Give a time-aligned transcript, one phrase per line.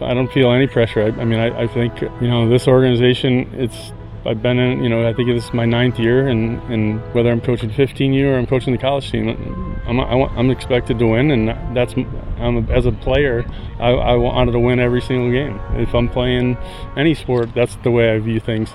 [0.00, 1.02] I don't feel any pressure.
[1.02, 3.50] I, I mean, I, I think you know this organization.
[3.54, 3.92] It's
[4.26, 7.30] I've been in, you know, I think this is my ninth year, and, and whether
[7.30, 9.28] I'm coaching 15 year or I'm coaching the college team,
[9.86, 11.94] I'm, I'm expected to win, and that's
[12.38, 13.44] I'm, as a player,
[13.78, 15.60] I, I wanted to win every single game.
[15.80, 16.56] If I'm playing
[16.96, 18.70] any sport, that's the way I view things.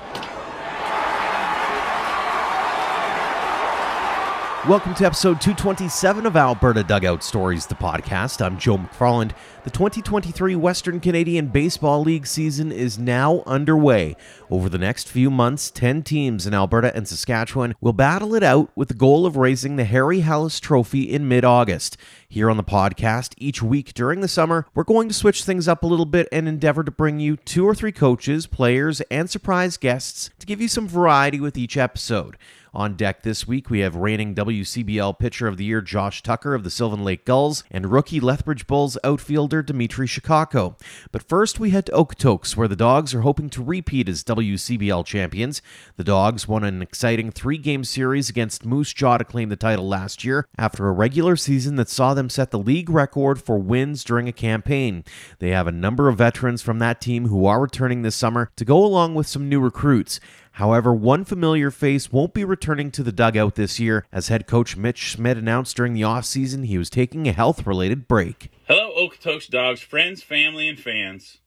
[4.69, 8.45] Welcome to episode 227 of Alberta Dugout Stories, the podcast.
[8.45, 9.31] I'm Joe McFarland.
[9.63, 14.15] The 2023 Western Canadian Baseball League season is now underway.
[14.51, 18.69] Over the next few months, 10 teams in Alberta and Saskatchewan will battle it out
[18.75, 21.97] with the goal of raising the Harry Hallis Trophy in mid August.
[22.29, 25.81] Here on the podcast, each week during the summer, we're going to switch things up
[25.81, 29.77] a little bit and endeavor to bring you two or three coaches, players, and surprise
[29.77, 32.37] guests to give you some variety with each episode.
[32.73, 36.63] On deck this week, we have reigning WCBL Pitcher of the Year Josh Tucker of
[36.63, 40.79] the Sylvan Lake Gulls and rookie Lethbridge Bulls outfielder Demitri Shakotko.
[41.11, 45.05] But first, we head to Okotoks, where the Dawgs are hoping to repeat as WCBL
[45.05, 45.61] champions.
[45.97, 49.89] The Dawgs won an exciting three game series against Moose Jaw to claim the title
[49.89, 54.05] last year after a regular season that saw them set the league record for wins
[54.05, 55.03] during a campaign.
[55.39, 58.63] They have a number of veterans from that team who are returning this summer to
[58.63, 60.21] go along with some new recruits.
[60.53, 64.75] However, one familiar face won't be returning to the dugout this year, as head coach
[64.75, 68.51] Mitch Schmidt announced during the offseason he was taking a health related break.
[68.67, 71.37] Hello, Okotoks Dawgs, friends, family, and fans.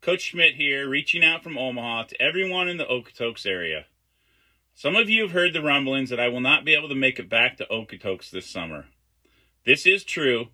[0.00, 3.84] Coach Schmidt here, reaching out from Omaha to everyone in the Okotoks area.
[4.74, 7.18] Some of you have heard the rumblings that I will not be able to make
[7.18, 8.86] it back to Okotoks this summer.
[9.66, 10.48] This is true.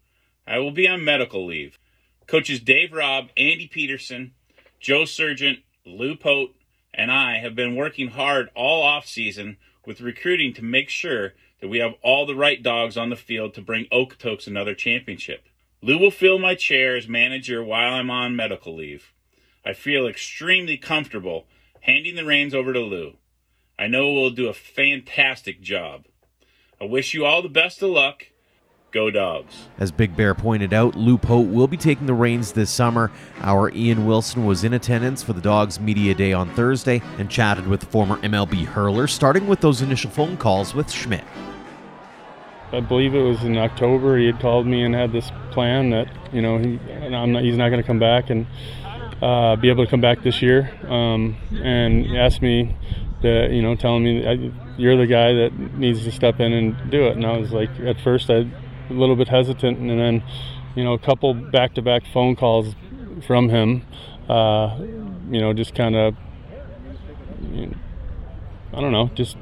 [0.47, 1.79] I will be on medical leave.
[2.27, 4.33] Coaches Dave Robb, Andy Peterson,
[4.81, 6.55] Joe Sargent, Lou Pote,
[6.97, 11.69] and I have been working hard all off season with recruiting to make sure that
[11.69, 15.49] we have all the right dogs on the field to bring Okotoks another championship.
[15.83, 19.13] Lou will fill my chair as manager while I'm on medical leave.
[19.65, 21.47] I feel extremely comfortable
[21.81, 23.17] handing the reins over to Lou.
[23.79, 26.07] I know we'll do a fantastic job.
[26.81, 28.29] I wish you all the best of luck
[28.95, 29.67] Go Dawgs.
[29.77, 33.11] As Big Bear pointed out, Lou Pote will be taking the reins this summer.
[33.41, 37.67] Our Ian Wilson was in attendance for the Dawgs Media Day on Thursday and chatted
[37.67, 41.25] with the former MLB hurler, starting with those initial phone calls with Schmidt.
[42.73, 44.17] I believe it was in October.
[44.17, 46.79] He had called me and had this plan that you know he,
[47.09, 48.47] not, he's not going to come back and
[49.21, 52.77] uh, be able to come back this year, um, and asked me
[53.23, 57.09] that you know telling me you're the guy that needs to step in and do
[57.09, 57.17] it.
[57.17, 58.47] And I was like, at first I
[58.91, 60.23] a little bit hesitant, and then
[60.75, 62.75] you know a couple back-to-back phone calls
[63.27, 63.83] from him.
[64.29, 64.79] Uh,
[65.31, 66.15] you know, just kind of.
[67.53, 67.77] You know,
[68.75, 69.37] I don't know, just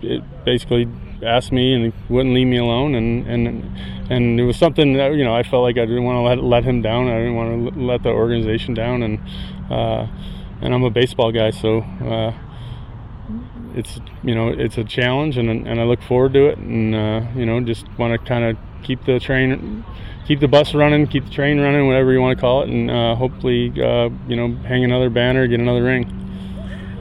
[0.45, 0.87] basically
[1.23, 3.77] asked me and wouldn't leave me alone, and and
[4.11, 6.39] and it was something that you know I felt like I didn't want to let
[6.43, 7.09] let him down.
[7.09, 9.21] I didn't want to let the organization down, and
[9.71, 10.07] uh,
[10.61, 12.35] and I'm a baseball guy, so uh,
[13.75, 17.23] it's you know it's a challenge, and and I look forward to it, and uh,
[17.35, 19.85] you know just want to kind of keep the train,
[20.27, 22.91] keep the bus running, keep the train running, whatever you want to call it, and
[22.91, 26.19] uh, hopefully, uh, you know, hang another banner, get another ring.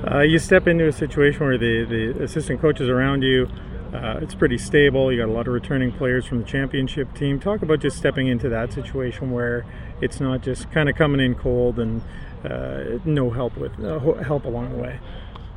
[0.09, 3.47] Uh, you step into a situation where the, the assistant coaches around you,
[3.93, 5.11] uh, it's pretty stable.
[5.11, 7.39] You got a lot of returning players from the championship team.
[7.39, 9.65] Talk about just stepping into that situation where
[9.99, 12.01] it's not just kind of coming in cold and
[12.43, 14.99] uh, no help with uh, help along the way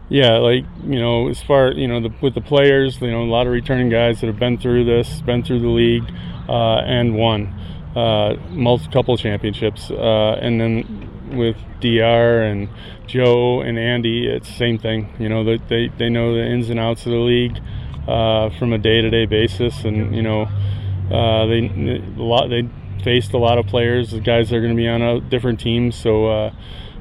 [0.09, 3.25] yeah, like you know, as far you know, the, with the players, you know, a
[3.25, 6.04] lot of returning guys that have been through this, been through the league,
[6.48, 7.54] uh, and won
[7.97, 12.42] uh, multiple couple championships, uh, and then with Dr.
[12.42, 12.69] and
[13.06, 15.15] Joe and Andy, it's the same thing.
[15.19, 17.59] You know, they they, know the ins and outs of the league
[18.09, 20.42] uh, from a day-to-day basis, and you know,
[21.10, 22.69] uh, they a lot they
[23.03, 25.60] faced a lot of players, the guys that are going to be on a, different
[25.60, 26.53] teams, so uh,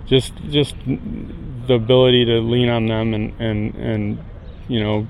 [0.06, 4.24] just just the ability to lean on them and and and
[4.68, 5.08] you know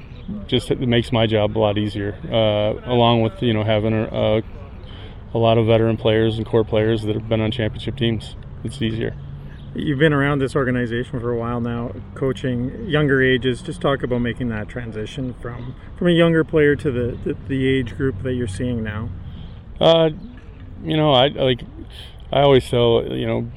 [0.48, 2.18] just it makes my job a lot easier.
[2.26, 4.42] Uh, along with you know having a, a,
[5.34, 8.82] a lot of veteran players and core players that have been on championship teams, it's
[8.82, 9.16] easier.
[9.76, 13.62] You've been around this organization for a while now, coaching younger ages.
[13.62, 17.68] Just talk about making that transition from from a younger player to the the, the
[17.68, 19.10] age group that you're seeing now.
[19.80, 20.12] Uh,
[20.84, 21.64] you know, I like
[22.32, 23.52] I always tell you know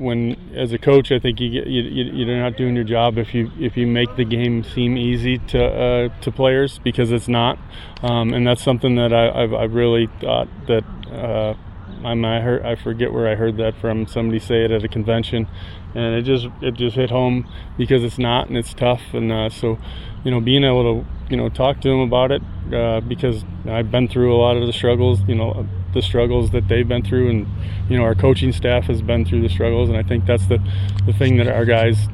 [0.00, 3.34] when as a coach, I think you get you, you're not doing your job if
[3.34, 7.58] you if you make the game seem easy to uh, to players because it's not,
[8.02, 10.84] um, and that's something that I, I've really thought that.
[11.10, 11.54] Uh,
[12.02, 14.88] I I heard I forget where I heard that from somebody say it at a
[14.88, 15.46] convention,
[15.94, 19.48] and it just it just hit home because it's not and it's tough and uh,
[19.50, 19.78] so
[20.24, 22.42] you know being able to you know talk to them about it
[22.72, 26.68] uh, because I've been through a lot of the struggles you know the struggles that
[26.68, 27.46] they've been through, and
[27.88, 30.58] you know our coaching staff has been through the struggles, and I think that's the
[31.06, 32.08] the thing that our guys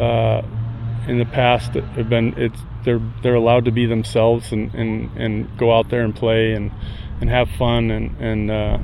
[0.00, 0.42] uh,
[1.08, 2.34] in the past have been.
[2.36, 6.52] It's they're they're allowed to be themselves and and, and go out there and play
[6.52, 6.70] and
[7.20, 8.78] and have fun and and uh,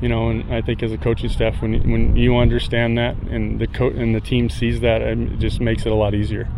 [0.00, 3.60] you know and I think as a coaching staff when when you understand that and
[3.60, 6.48] the co- and the team sees that it just makes it a lot easier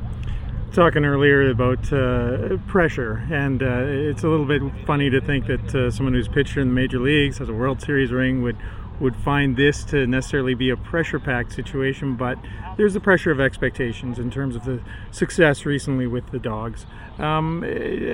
[0.73, 5.75] talking earlier about uh, pressure, and uh, it's a little bit funny to think that
[5.75, 8.57] uh, someone who's pitched in the major leagues has a World Series ring would
[9.01, 12.17] would find this to necessarily be a pressure-packed situation.
[12.17, 12.37] But
[12.77, 14.81] there's the pressure of expectations in terms of the
[15.13, 16.85] success recently with the dogs.
[17.17, 17.63] Um,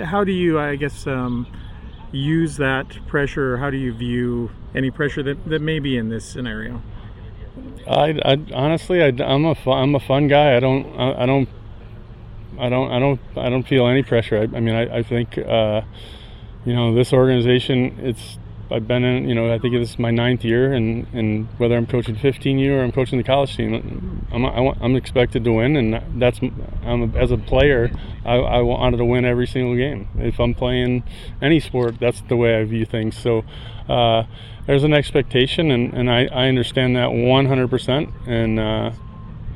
[0.04, 1.46] how do you, I guess, um,
[2.12, 3.56] use that pressure?
[3.56, 6.82] How do you view any pressure that, that may be in this scenario?
[7.88, 10.56] I, I honestly, I, am a I'm a fun guy.
[10.56, 11.48] I don't I, I don't
[12.58, 14.38] I don't I don't I don't feel any pressure.
[14.38, 15.82] I, I mean I, I think uh,
[16.64, 18.38] you know this organization it's
[18.70, 21.76] I've been in you know I think this is my ninth year and and whether
[21.76, 25.76] I'm coaching 15 year or I'm coaching the college team I'm I'm expected to win
[25.76, 26.40] and that's
[26.84, 27.90] I'm as a player
[28.24, 30.08] I, I wanted to win every single game.
[30.16, 31.04] If I'm playing
[31.42, 33.16] any sport that's the way I view things.
[33.16, 33.44] So.
[33.88, 34.24] Uh,
[34.66, 38.26] there's an expectation, and, and I, I understand that 100%.
[38.26, 38.92] And uh,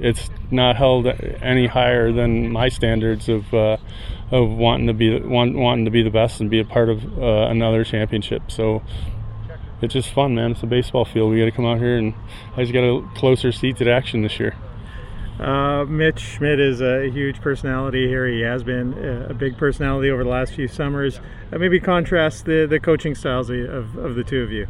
[0.00, 3.76] it's not held any higher than my standards of uh,
[4.30, 7.18] of wanting to be want, wanting to be the best and be a part of
[7.18, 8.50] uh, another championship.
[8.50, 8.82] So
[9.80, 10.52] it's just fun, man.
[10.52, 11.30] It's a baseball field.
[11.30, 12.14] We got to come out here, and
[12.56, 14.56] I just got a closer seat to the action this year.
[15.38, 18.26] Uh, Mitch Schmidt is a huge personality here.
[18.26, 18.92] He has been
[19.30, 21.20] a big personality over the last few summers.
[21.52, 24.66] Uh, maybe contrast the, the coaching styles of, of the two of you.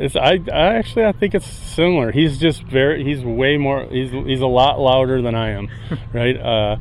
[0.00, 2.12] It's, I, I actually I think it's similar.
[2.12, 5.68] He's just very he's way more he's he's a lot louder than I am,
[6.12, 6.36] right?
[6.36, 6.76] Uh,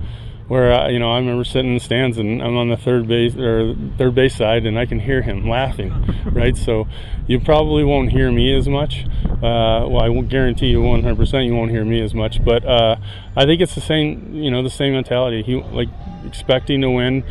[0.48, 3.08] where uh, you know I remember sitting in the stands and I'm on the third
[3.08, 5.94] base or third base side and I can hear him laughing,
[6.25, 6.58] right?
[6.58, 6.88] So
[7.25, 9.06] you probably won't hear me as much.
[9.25, 12.98] Uh, well, I won't guarantee you 100% you won't hear me as much, but uh,
[13.36, 15.42] I think it's the same you know the same mentality.
[15.42, 15.90] He like
[16.25, 17.24] expecting to win.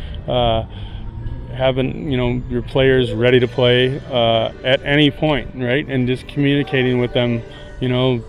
[1.53, 5.85] Having you know your players ready to play uh, at any point, right?
[5.87, 7.41] And just communicating with them,
[7.79, 8.23] you know,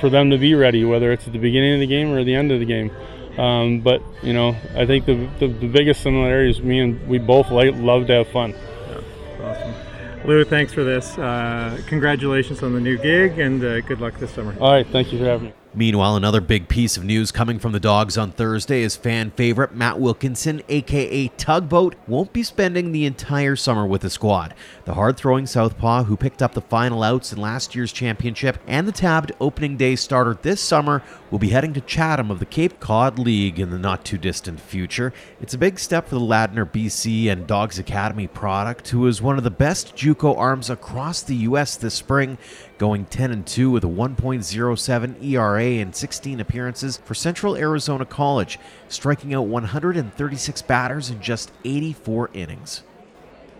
[0.00, 2.34] for them to be ready, whether it's at the beginning of the game or the
[2.34, 2.90] end of the game.
[3.38, 7.18] Um, but you know, I think the, the, the biggest similarity is me and we
[7.18, 8.52] both like, love to have fun.
[8.52, 9.74] Yeah, awesome.
[10.26, 11.16] Lou, thanks for this.
[11.16, 14.56] Uh, congratulations on the new gig and uh, good luck this summer.
[14.60, 15.57] All right, thank you for having me.
[15.74, 19.74] Meanwhile, another big piece of news coming from the Dawgs on Thursday is fan favorite
[19.74, 24.54] Matt Wilkinson, aka Tugboat, won't be spending the entire summer with the squad.
[24.86, 28.88] The hard throwing Southpaw, who picked up the final outs in last year's championship and
[28.88, 32.80] the tabbed opening day starter this summer, will be heading to Chatham of the Cape
[32.80, 35.12] Cod League in the not too distant future.
[35.38, 39.36] It's a big step for the Ladner BC and Dawgs Academy product, who is one
[39.36, 41.76] of the best Juco arms across the U.S.
[41.76, 42.38] this spring,
[42.78, 48.58] going 10 and 2 with a 1.07 ERA in 16 appearances for Central Arizona College,
[48.88, 52.82] striking out 136 batters in just 84 innings.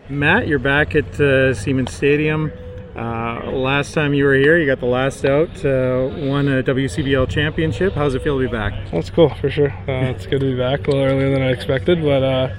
[0.08, 2.50] Matt, you're back at uh, Seaman Stadium.
[2.96, 7.28] Uh, last time you were here, you got the last out, uh, won a WCBL
[7.28, 7.92] championship.
[7.92, 8.90] How's it feel to be back?
[8.90, 9.70] That's cool for sure.
[9.70, 12.54] Uh, it's good to be back a little earlier than I expected, but uh,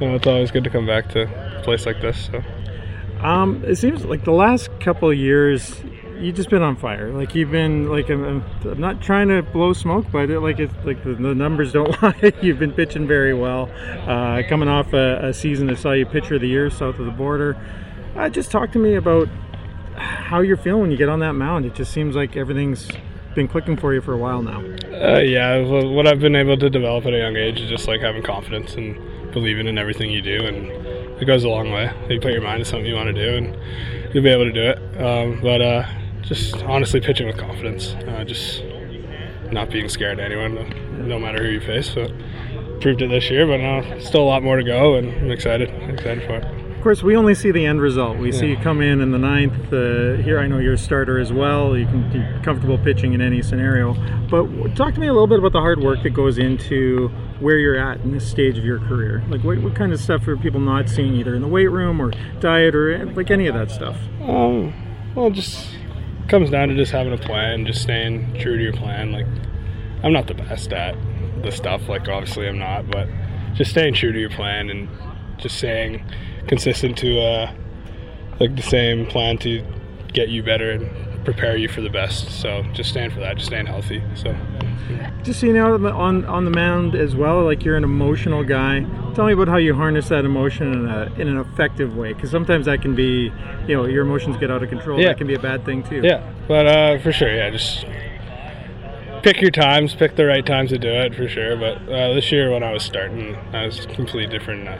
[0.00, 2.26] you know, it's always good to come back to a place like this.
[2.26, 2.42] So.
[3.24, 5.76] Um, it seems like the last couple of years,
[6.24, 7.12] you've just been on fire.
[7.12, 10.74] Like you've been like I'm, I'm not trying to blow smoke, but it, like it's
[10.84, 12.32] like the, the, numbers don't lie.
[12.40, 13.70] you've been pitching very well.
[14.08, 17.04] Uh, coming off a, a, season that saw you pitcher of the year south of
[17.04, 17.56] the border.
[18.16, 19.28] Uh, just talk to me about
[19.96, 21.66] how you're feeling when you get on that mound.
[21.66, 22.88] It just seems like everything's
[23.34, 24.60] been clicking for you for a while now.
[24.92, 28.00] Uh, yeah, what I've been able to develop at a young age is just like
[28.00, 30.70] having confidence and believing in everything you do, and
[31.20, 31.92] it goes a long way.
[32.08, 34.52] You put your mind to something you want to do, and you'll be able to
[34.52, 35.02] do it.
[35.02, 35.84] Um, but uh,
[36.24, 38.62] just honestly pitching with confidence, uh, just
[39.50, 41.92] not being scared of anyone, no matter who you face.
[41.92, 42.08] So
[42.80, 45.70] proved it this year, but now still a lot more to go, and I'm excited.
[45.70, 46.44] I'm excited for it.
[46.76, 48.18] Of course, we only see the end result.
[48.18, 48.38] We yeah.
[48.38, 49.72] see you come in in the ninth.
[49.72, 51.78] Uh, here, I know you're a starter as well.
[51.78, 53.94] You can be comfortable pitching in any scenario.
[54.28, 57.08] But talk to me a little bit about the hard work that goes into
[57.40, 59.24] where you're at in this stage of your career.
[59.30, 62.02] Like, what, what kind of stuff are people not seeing either in the weight room
[62.02, 63.96] or diet or like any of that stuff?
[64.20, 64.74] Um,
[65.14, 65.66] well, just
[66.28, 69.12] comes down to just having a plan, just staying true to your plan.
[69.12, 69.26] Like,
[70.02, 70.96] I'm not the best at
[71.42, 71.88] the stuff.
[71.88, 73.08] Like, obviously, I'm not, but
[73.54, 74.88] just staying true to your plan and
[75.38, 76.04] just staying
[76.46, 77.52] consistent to uh,
[78.40, 79.64] like the same plan to
[80.12, 82.30] get you better and prepare you for the best.
[82.40, 84.02] So just stand for that, just staying healthy.
[84.14, 84.36] So.
[85.22, 88.80] Just so you know, on on the mound as well, like you're an emotional guy.
[89.14, 92.30] Tell me about how you harness that emotion in, a, in an effective way, because
[92.30, 93.32] sometimes that can be,
[93.66, 95.00] you know, your emotions get out of control.
[95.00, 95.08] Yeah.
[95.08, 96.02] That can be a bad thing too.
[96.04, 97.86] Yeah, but uh, for sure, yeah, just
[99.22, 101.56] pick your times, pick the right times to do it for sure.
[101.56, 104.68] But uh, this year when I was starting, I was completely different.
[104.68, 104.78] Uh,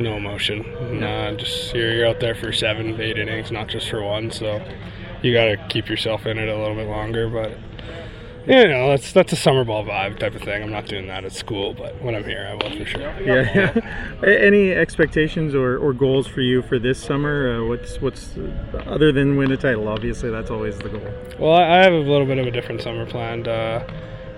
[0.00, 0.64] no emotion.
[1.04, 4.30] Uh, just you're, you're out there for seven, eight innings, not just for one.
[4.30, 4.60] So
[5.22, 7.28] you got to keep yourself in it a little bit longer.
[7.28, 7.56] But
[8.46, 10.62] you know, that's that's a summer ball vibe type of thing.
[10.62, 13.20] I'm not doing that at school, but when I'm here, I will for sure.
[13.20, 14.18] Yeah.
[14.26, 17.62] Any expectations or, or goals for you for this summer?
[17.62, 18.36] Uh, what's what's
[18.86, 19.88] other than win a title?
[19.88, 21.12] Obviously, that's always the goal.
[21.38, 23.46] Well, I have a little bit of a different summer planned.
[23.46, 23.84] Uh,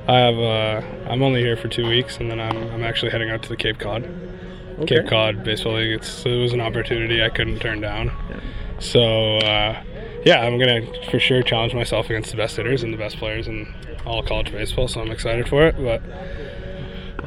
[0.08, 3.30] I have uh, I'm only here for two weeks, and then I'm I'm actually heading
[3.30, 4.04] out to the Cape Cod.
[4.80, 4.96] Okay.
[4.96, 5.92] Cape Cod Baseball League.
[5.92, 8.06] It's, it was an opportunity I couldn't turn down.
[8.28, 8.40] Yeah.
[8.80, 9.82] So uh,
[10.24, 13.46] yeah, I'm gonna for sure challenge myself against the best hitters and the best players
[13.48, 13.72] in
[14.06, 14.88] all college baseball.
[14.88, 15.76] So I'm excited for it.
[15.76, 16.02] But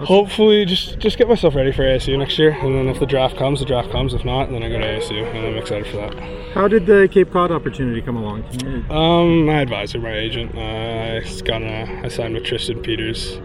[0.05, 3.37] hopefully, just just get myself ready for ASU next year, and then if the draft
[3.37, 4.13] comes, the draft comes.
[4.13, 6.13] If not, then I go to ASU, and I'm excited for that.
[6.53, 8.43] How did the Cape Cod opportunity come along?
[8.89, 13.39] Um, my advisor, my agent, uh, I got a, I signed with Tristan Peters.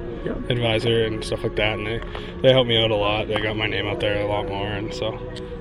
[0.51, 1.99] Advisor and stuff like that, and they
[2.43, 3.27] they helped me out a lot.
[3.27, 5.19] They got my name out there a lot more, and so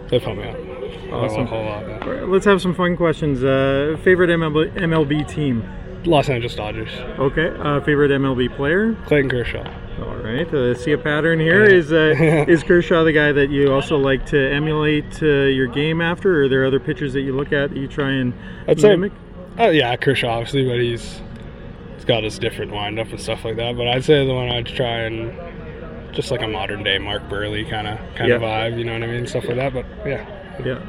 [0.10, 0.79] they've helped me out.
[1.12, 1.42] Awesome.
[1.42, 1.88] A whole lot.
[1.88, 2.26] Yeah.
[2.26, 3.44] let's have some fun questions.
[3.44, 5.68] Uh, favorite MLB, MLB team?
[6.06, 6.92] Los Angeles Dodgers.
[7.20, 7.50] Okay.
[7.60, 8.96] Uh, favorite MLB player?
[9.06, 9.68] Clayton Kershaw.
[10.00, 10.52] All right.
[10.54, 11.64] Uh, see a pattern here.
[11.64, 16.00] Is uh, is Kershaw the guy that you also like to emulate uh, your game
[16.00, 18.34] after, or are there other pitchers that you look at that you try and
[18.68, 19.12] I'd mimic?
[19.58, 21.22] Say, uh, yeah, Kershaw obviously, but he's
[21.96, 23.76] he's got his different windup and stuff like that.
[23.76, 27.70] But I'd say the one I'd try and just like a modern day Mark Buehrle
[27.70, 29.74] kind of kind of vibe, you know what I mean, stuff like that.
[29.74, 30.39] But yeah.
[30.64, 30.82] Yeah.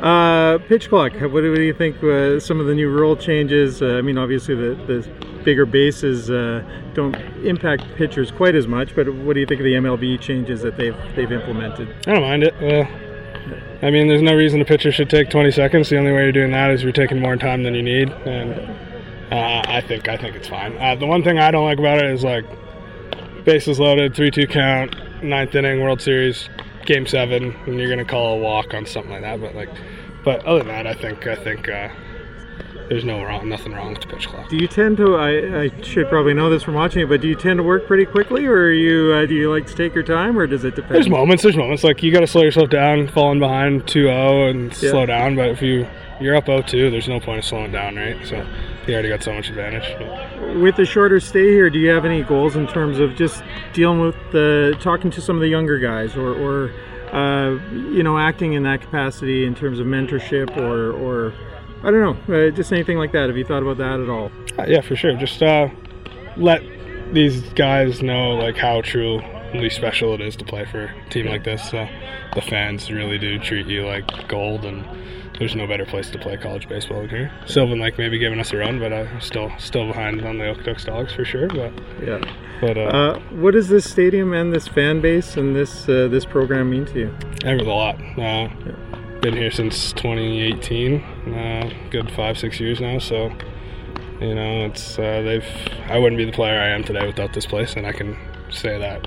[0.00, 1.12] Uh, pitch clock.
[1.14, 2.02] What, do you think?
[2.02, 3.82] Uh, some of the new rule changes.
[3.82, 5.08] Uh, I mean, obviously the, the
[5.44, 6.62] bigger bases uh,
[6.94, 8.94] don't impact pitchers quite as much.
[8.94, 11.88] But what do you think of the MLB changes that they've they've implemented?
[12.06, 12.54] I don't mind it.
[13.82, 15.88] I mean, there's no reason a pitcher should take 20 seconds.
[15.88, 18.52] The only way you're doing that is you're taking more time than you need, and
[19.32, 20.76] uh, I think I think it's fine.
[20.78, 22.44] Uh, the one thing I don't like about it is like
[23.44, 26.48] bases loaded, three-two count, ninth inning, World Series
[26.88, 29.40] game seven and you're gonna call a walk on something like that.
[29.40, 29.68] But like,
[30.24, 31.90] but other than that, I think I think uh,
[32.88, 34.48] there's no wrong, nothing wrong with the pitch clock.
[34.48, 35.16] Do you tend to?
[35.16, 37.86] I, I should probably know this from watching it, but do you tend to work
[37.86, 40.64] pretty quickly, or are you uh, do you like to take your time, or does
[40.64, 40.94] it depend?
[40.94, 41.42] There's moments.
[41.42, 44.90] There's moments like you got to slow yourself down, falling behind 2-0 and yeah.
[44.90, 45.36] slow down.
[45.36, 45.86] But if you
[46.20, 48.16] you're up 0-2, there's no point of slowing down, right?
[48.26, 48.44] So
[48.88, 49.94] you already got so much advantage.
[49.98, 50.56] But.
[50.58, 53.42] With the shorter stay here, do you have any goals in terms of just
[53.72, 56.72] dealing with the talking to some of the younger guys, or, or
[57.12, 61.34] uh, you know, acting in that capacity in terms of mentorship, or, or
[61.82, 63.28] I don't know, uh, just anything like that?
[63.28, 64.32] Have you thought about that at all?
[64.58, 65.14] Uh, yeah, for sure.
[65.14, 65.68] Just uh,
[66.36, 66.62] let
[67.12, 71.44] these guys know like how truly special it is to play for a team like
[71.44, 71.70] this.
[71.70, 74.84] the fans really do treat you like gold and
[75.38, 77.32] there's no better place to play college baseball than here.
[77.46, 80.84] Sylvan Lake maybe giving us a run, but I'm still still behind on the Okotoks
[80.84, 81.48] Dawgs for sure.
[81.48, 82.20] But yeah.
[82.60, 86.24] But uh, uh, what does this stadium and this fan base and this uh, this
[86.24, 87.16] program mean to you?
[87.44, 88.00] Ever a lot.
[88.00, 88.50] Uh, yeah.
[89.20, 91.00] Been here since 2018,
[91.34, 92.98] uh, good five six years now.
[92.98, 93.32] So
[94.20, 95.46] you know, it's uh, they've.
[95.88, 98.16] I wouldn't be the player I am today without this place, and I can
[98.50, 99.06] say that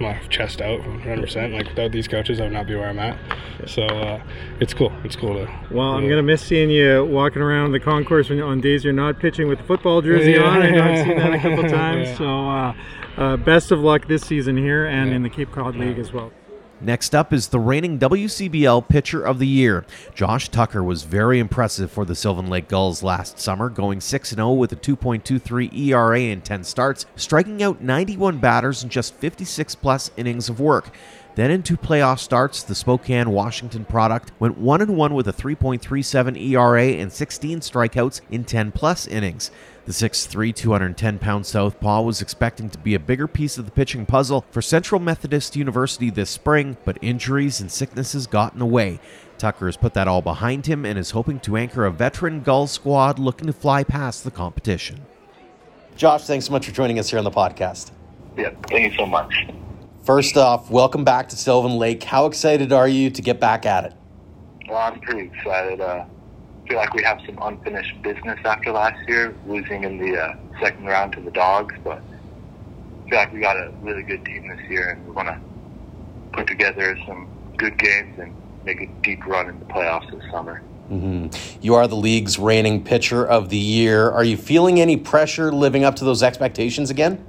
[0.00, 1.52] my chest out 100%.
[1.52, 3.18] Like without these coaches, I would not be where I'm at.
[3.66, 4.22] So uh,
[4.60, 4.92] it's cool.
[5.04, 5.52] It's cool to.
[5.70, 9.18] Well, I'm gonna miss seeing you walking around the concourse when, on days you're not
[9.18, 10.42] pitching with the football jersey yeah.
[10.42, 10.62] on.
[10.62, 12.08] I know I've seen that a couple times.
[12.08, 12.16] yeah.
[12.16, 12.74] So uh,
[13.16, 15.16] uh, best of luck this season here and yeah.
[15.16, 16.32] in the Cape Cod League as well.
[16.80, 19.86] Next up is the reigning WCBL Pitcher of the Year.
[20.14, 24.52] Josh Tucker was very impressive for the Sylvan Lake Gulls last summer, going 6 0
[24.52, 30.10] with a 2.23 ERA in 10 starts, striking out 91 batters in just 56 plus
[30.18, 30.94] innings of work.
[31.34, 36.38] Then in two playoff starts, the Spokane Washington product went 1 1 with a 3.37
[36.50, 39.50] ERA and 16 strikeouts in 10 plus innings.
[39.86, 44.04] The 6'3, 210 pound Southpaw was expecting to be a bigger piece of the pitching
[44.04, 48.98] puzzle for Central Methodist University this spring, but injuries and sicknesses got in the way.
[49.38, 52.66] Tucker has put that all behind him and is hoping to anchor a veteran Gull
[52.66, 55.06] squad looking to fly past the competition.
[55.96, 57.92] Josh, thanks so much for joining us here on the podcast.
[58.36, 59.46] Yeah, thank you so much.
[60.02, 62.02] First off, welcome back to Sylvan Lake.
[62.02, 63.94] How excited are you to get back at it?
[64.68, 65.80] Well, I'm pretty excited.
[65.80, 66.06] Uh,
[66.66, 70.84] feel like we have some unfinished business after last year, losing in the uh, second
[70.86, 71.74] round to the Dawgs.
[71.84, 72.02] But
[73.06, 75.40] I feel like we got a really good team this year, and we're going to
[76.32, 80.62] put together some good games and make a deep run in the playoffs this summer.
[80.90, 81.58] Mm-hmm.
[81.62, 84.10] You are the league's reigning pitcher of the year.
[84.10, 87.24] Are you feeling any pressure living up to those expectations again?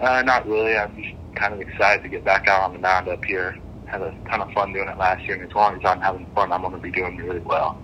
[0.00, 0.76] Uh, not really.
[0.76, 3.58] I'm just kind of excited to get back out on the mound up here.
[3.86, 6.26] Had a ton of fun doing it last year, and as long as I'm having
[6.34, 7.80] fun, I'm going to be doing really well.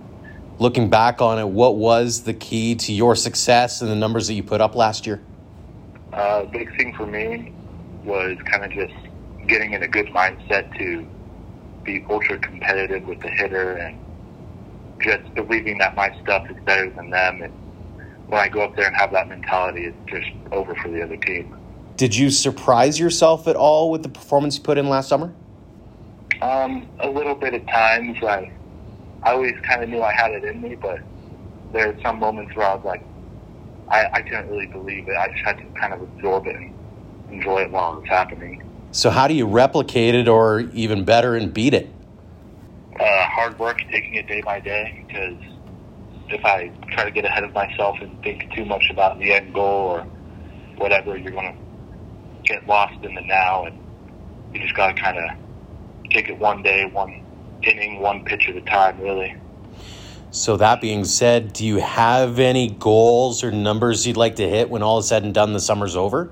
[0.57, 4.35] Looking back on it, what was the key to your success and the numbers that
[4.35, 5.21] you put up last year?
[6.13, 7.53] Uh, big thing for me
[8.05, 8.93] was kind of just
[9.47, 11.05] getting in a good mindset to
[11.83, 13.99] be ultra competitive with the hitter and
[15.01, 17.41] just believing that my stuff is better than them.
[17.41, 17.53] And
[18.27, 21.17] when I go up there and have that mentality, it's just over for the other
[21.17, 21.57] team.
[21.97, 25.33] Did you surprise yourself at all with the performance you put in last summer?
[26.41, 28.17] Um, a little bit at times.
[28.23, 28.51] I,
[29.25, 30.99] I always kind of knew I had it in me, but
[31.73, 33.03] there are some moments where I was like,
[33.89, 35.15] I, I couldn't really believe it.
[35.19, 36.73] I just had to kind of absorb it and
[37.31, 38.61] enjoy it while it was happening.
[38.91, 41.89] So, how do you replicate it, or even better, and beat it?
[42.99, 45.03] Uh, hard work, taking it day by day.
[45.07, 45.37] Because
[46.29, 49.55] if I try to get ahead of myself and think too much about the end
[49.55, 50.01] goal or
[50.77, 51.59] whatever, you're going to
[52.43, 53.75] get lost in the now, and
[54.53, 57.24] you just got to kind of take it one day, one
[57.67, 59.35] inning, one pitch at a time, really.
[60.31, 64.69] So that being said, do you have any goals or numbers you'd like to hit
[64.69, 65.53] when all is said and done?
[65.53, 66.31] The summer's over.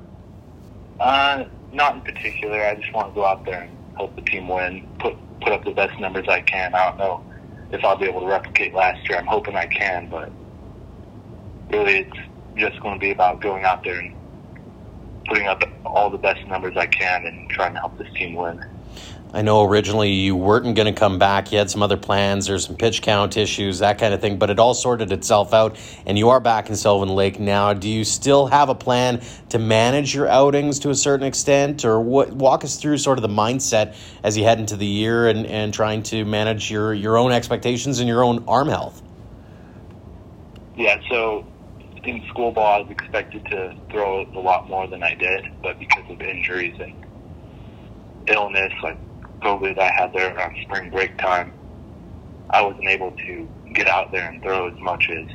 [1.00, 2.62] Uh, not in particular.
[2.66, 5.64] I just want to go out there and help the team win, put put up
[5.64, 6.74] the best numbers I can.
[6.74, 7.26] I don't know
[7.72, 9.18] if I'll be able to replicate last year.
[9.18, 10.32] I'm hoping I can, but
[11.70, 12.18] really, it's
[12.56, 14.16] just going to be about going out there and
[15.28, 18.64] putting up all the best numbers I can and trying to help this team win.
[19.34, 21.52] I know originally you weren't going to come back.
[21.52, 22.46] You had some other plans.
[22.46, 25.76] There's some pitch count issues, that kind of thing, but it all sorted itself out,
[26.06, 27.74] and you are back in Sylvan Lake now.
[27.74, 32.00] Do you still have a plan to manage your outings to a certain extent, or
[32.00, 32.32] what?
[32.32, 35.74] Walk us through sort of the mindset as you head into the year and, and
[35.74, 39.02] trying to manage your, your own expectations and your own arm health.
[40.76, 41.44] Yeah, so
[42.04, 45.80] in school ball, I was expected to throw a lot more than I did, but
[45.80, 47.03] because of injuries and
[48.28, 48.98] illness, like
[49.42, 51.54] COVID I had there around spring break time,
[52.50, 55.28] I wasn't able to get out there and throw as much as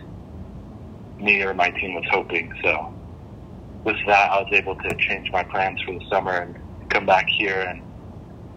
[1.20, 2.52] me or my team was hoping.
[2.62, 2.94] So
[3.84, 6.56] with that, I was able to change my plans for the summer and
[6.90, 7.82] come back here, and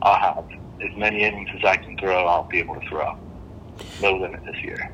[0.01, 0.45] I'll have
[0.82, 2.25] as many innings as I can throw.
[2.25, 3.17] I'll be able to throw.
[4.01, 4.91] No limit this year.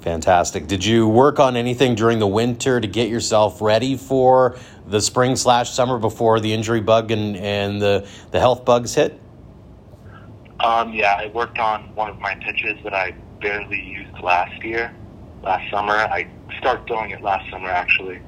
[0.00, 0.66] Fantastic.
[0.66, 5.36] Did you work on anything during the winter to get yourself ready for the spring
[5.36, 9.20] slash summer before the injury bug and, and the, the health bugs hit?
[10.60, 14.94] Um, yeah, I worked on one of my pitches that I barely used last year,
[15.42, 15.92] last summer.
[15.92, 18.20] I started throwing it last summer actually,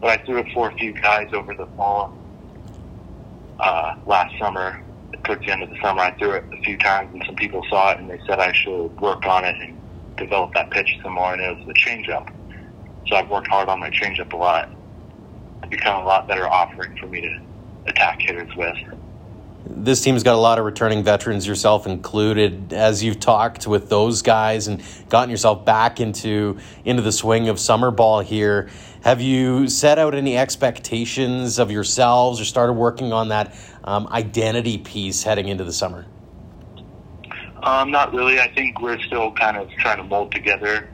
[0.00, 2.16] but I threw it for a few guys over the fall.
[3.58, 4.82] Uh, last summer,
[5.24, 7.64] towards the end of the summer, I threw it a few times, and some people
[7.68, 9.78] saw it and they said I should work on it and
[10.16, 11.32] develop that pitch some more.
[11.32, 12.32] And it was the changeup.
[13.06, 14.70] So I've worked hard on my changeup a lot.
[15.68, 17.40] Become a lot better offering for me to
[17.86, 18.76] attack hitters with
[19.68, 22.72] this team's got a lot of returning veterans, yourself included.
[22.72, 27.60] As you've talked with those guys and gotten yourself back into into the swing of
[27.60, 28.68] summer ball here,
[29.02, 34.78] have you set out any expectations of yourselves or started working on that um, identity
[34.78, 36.06] piece heading into the summer?
[37.62, 38.40] Um, not really.
[38.40, 40.88] I think we're still kind of trying to mold together,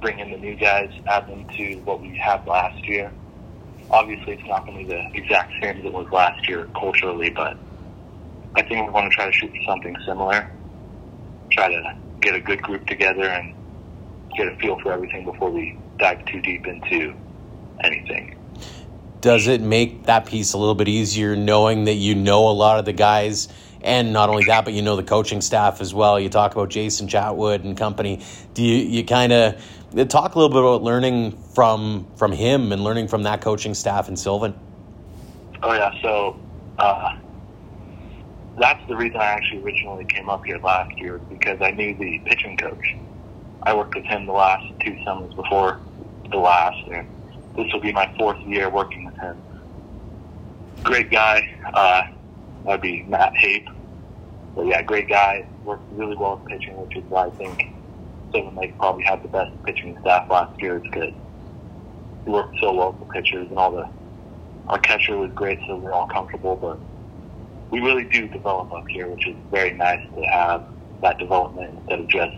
[0.00, 3.10] bring in the new guys, add them to what we had last year.
[3.90, 7.30] Obviously, it's not going to be the exact same as it was last year culturally,
[7.30, 7.56] but
[8.54, 10.50] I think we want to try to shoot for something similar.
[11.50, 13.54] Try to get a good group together and
[14.36, 17.14] get a feel for everything before we dive too deep into
[17.82, 18.36] anything.
[19.20, 22.78] Does it make that piece a little bit easier knowing that you know a lot
[22.78, 23.48] of the guys?
[23.82, 26.20] And not only that, but you know the coaching staff as well.
[26.20, 28.22] You talk about Jason Chatwood and company.
[28.54, 29.62] Do you, you kind of
[30.08, 34.08] talk a little bit about learning from from him and learning from that coaching staff
[34.08, 34.54] and Sylvan?
[35.62, 36.38] Oh yeah, so
[36.78, 37.16] uh,
[38.58, 42.18] that's the reason I actually originally came up here last year because I knew the
[42.20, 42.96] pitching coach.
[43.62, 45.80] I worked with him the last two summers before
[46.30, 47.06] the last, and
[47.56, 49.36] this will be my fourth year working with him.
[50.82, 51.56] Great guy.
[51.74, 52.02] Uh,
[52.64, 53.68] that'd be Matt Hape.
[54.54, 55.46] But yeah, great guy.
[55.64, 57.69] Worked really well with pitching, which is why I think
[58.32, 60.76] Sylvan Lake probably had the best pitching staff last year.
[60.76, 61.14] It's good.
[62.24, 63.88] He worked so well with pitchers and all the.
[64.68, 66.78] Our catcher was great, so we we're all comfortable, but
[67.70, 70.64] we really do develop up here, which is very nice to have
[71.02, 72.36] that development instead of just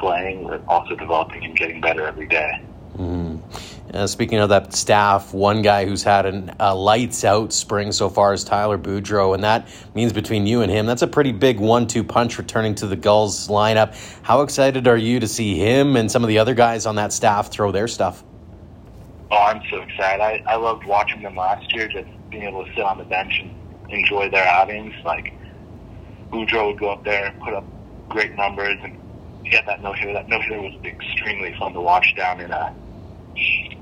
[0.00, 2.50] playing, but also developing and getting better every day.
[2.96, 3.31] Mm.
[3.92, 8.32] Uh, speaking of that staff, one guy who's had a lights out spring so far
[8.32, 11.86] is Tyler Boudreau, and that means between you and him, that's a pretty big one
[11.86, 13.94] two punch returning to the Gulls lineup.
[14.22, 17.12] How excited are you to see him and some of the other guys on that
[17.12, 18.24] staff throw their stuff?
[19.30, 20.22] Oh, I'm so excited.
[20.22, 23.40] I, I loved watching them last year, just being able to sit on the bench
[23.42, 24.94] and enjoy their outings.
[25.04, 25.34] Like,
[26.30, 27.64] Boudreau would go up there and put up
[28.08, 28.98] great numbers, and
[29.44, 30.14] get that no hitter.
[30.14, 32.72] That no hitter was extremely fun to watch down in uh,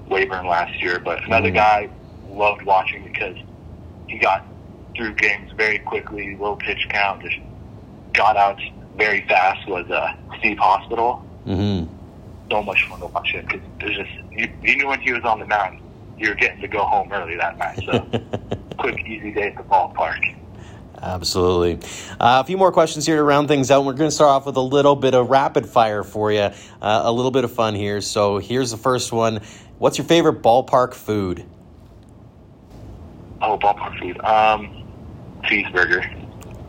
[0.08, 0.98] Weyburn last year.
[0.98, 1.90] But another guy
[2.28, 3.36] loved watching because
[4.08, 4.44] he got
[4.96, 7.36] through games very quickly, low pitch count, just
[8.12, 8.60] got out
[8.96, 9.68] very fast.
[9.68, 11.24] Was uh, Steve Hospital.
[11.46, 11.96] Mm-hmm.
[12.50, 15.22] So much fun to watch him because there's just you, you knew when he was
[15.24, 15.80] on the mound,
[16.18, 17.80] you were getting to go home early that night.
[17.86, 18.06] So
[18.78, 20.36] quick, easy day at the ballpark.
[21.02, 21.76] Absolutely.
[22.20, 23.84] Uh, a few more questions here to round things out.
[23.84, 26.52] We're going to start off with a little bit of rapid fire for you, uh,
[26.82, 28.00] a little bit of fun here.
[28.00, 29.40] So here's the first one.
[29.78, 31.44] What's your favorite ballpark food?
[33.40, 34.20] Oh, ballpark food.
[34.20, 34.86] Um,
[35.44, 36.16] cheeseburger.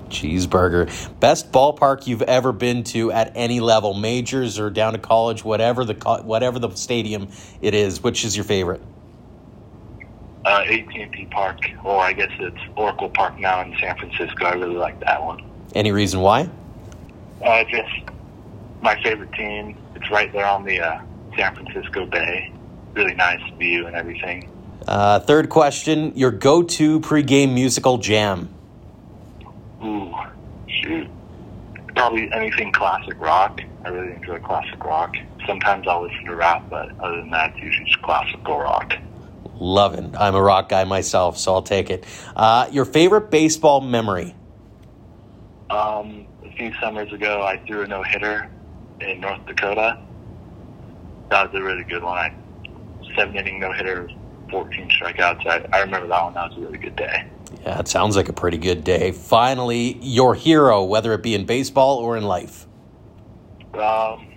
[0.08, 1.20] Cheeseburger.
[1.20, 5.84] Best ballpark you've ever been to at any level, majors or down to college, whatever
[5.86, 7.30] the whatever the stadium
[7.62, 8.02] it is.
[8.02, 8.82] Which is your favorite?
[10.46, 14.46] Uh, AT&T Park, or I guess it's Oracle Park now in San Francisco.
[14.46, 15.44] I really like that one.
[15.76, 16.50] Any reason why?
[17.44, 17.90] Uh, just
[18.82, 19.78] my favorite team.
[19.96, 21.02] It's right there on the uh,
[21.38, 22.52] San Francisco Bay.
[22.94, 24.50] Really nice view and everything.
[24.88, 28.54] Uh, third question: Your go-to pregame musical jam?
[29.84, 30.14] Ooh,
[30.68, 31.08] shoot.
[31.96, 33.62] Probably anything classic rock.
[33.86, 35.16] I really enjoy classic rock.
[35.46, 38.94] Sometimes I'll listen to rap, but other than that, it's usually just classical rock.
[39.62, 40.04] Love it.
[40.18, 42.04] I'm a rock guy myself, so I'll take it.
[42.36, 44.36] Uh, your favorite baseball memory?
[45.70, 48.50] Um, a few summers ago, I threw a no hitter
[49.02, 50.02] in North Dakota.
[51.30, 52.18] That was a really good one.
[52.18, 52.36] I
[53.16, 54.10] seven inning no hitter,
[54.50, 55.46] 14 strikeouts.
[55.46, 56.34] I, I remember that one.
[56.34, 57.28] That was a really good day.
[57.62, 59.12] Yeah, it sounds like a pretty good day.
[59.12, 62.66] Finally, your hero, whether it be in baseball or in life.
[63.76, 64.28] Um,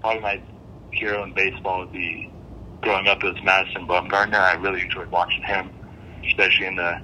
[0.00, 0.42] probably my
[0.90, 2.32] hero in baseball would be
[2.86, 4.38] growing up, it was Madison Bumgarner.
[4.38, 5.70] I really enjoyed watching him,
[6.24, 7.00] especially in the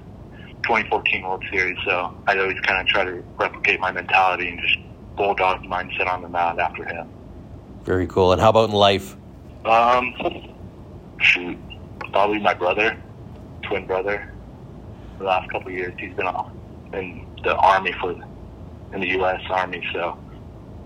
[0.62, 1.76] 2014 World Series.
[1.84, 4.78] So I'd always kind of try to replicate my mentality and just
[5.16, 7.08] bulldog mindset on the mound after him.
[7.82, 8.30] Very cool.
[8.30, 9.16] And how about in life?
[9.64, 10.14] Um,
[11.20, 11.58] shoot,
[12.12, 12.96] probably my brother,
[13.62, 14.32] twin brother.
[15.18, 16.28] The last couple of years, he's been
[16.92, 18.12] in the army for
[18.92, 19.40] in the U.S.
[19.50, 20.16] Army, so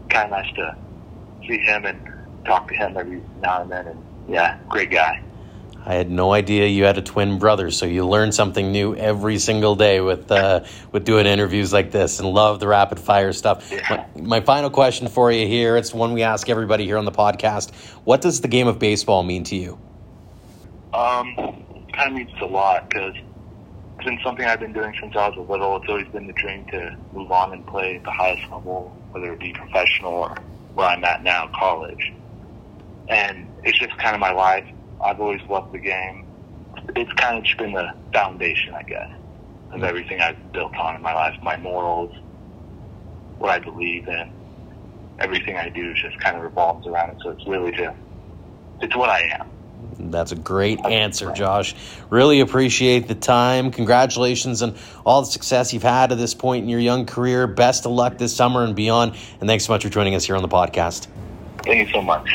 [0.08, 0.74] kind of nice to
[1.46, 2.00] see him and
[2.46, 5.22] talk to him every now and then and yeah, great guy.
[5.86, 9.38] I had no idea you had a twin brother, so you learn something new every
[9.38, 13.70] single day with uh, with doing interviews like this, and love the rapid fire stuff.
[13.70, 14.06] Yeah.
[14.16, 17.12] My, my, final question for you here: it's one we ask everybody here on the
[17.12, 17.72] podcast.
[18.02, 19.78] What does the game of baseball mean to you?
[20.92, 21.36] Um,
[21.92, 23.14] kind of means a lot because
[23.96, 25.76] it's been something I've been doing since I was a little.
[25.76, 29.32] It's always been the dream to move on and play at the highest level, whether
[29.32, 30.36] it be professional or
[30.74, 32.12] where I'm at now, college.
[33.08, 34.66] And it's just kind of my life.
[35.02, 36.26] I've always loved the game.
[36.94, 39.84] It's kind of just been the foundation, I guess, of mm-hmm.
[39.84, 41.34] everything I've built on in my life.
[41.42, 42.14] My morals,
[43.38, 44.32] what I believe in,
[45.18, 47.16] everything I do just kind of revolves around it.
[47.22, 47.96] So it's really just,
[48.80, 49.50] it's what I am.
[49.98, 51.74] That's a great answer, Josh.
[52.10, 53.70] Really appreciate the time.
[53.70, 57.46] Congratulations on all the success you've had to this point in your young career.
[57.46, 59.16] Best of luck this summer and beyond.
[59.40, 61.06] And thanks so much for joining us here on the podcast.
[61.64, 62.28] Thank you so much.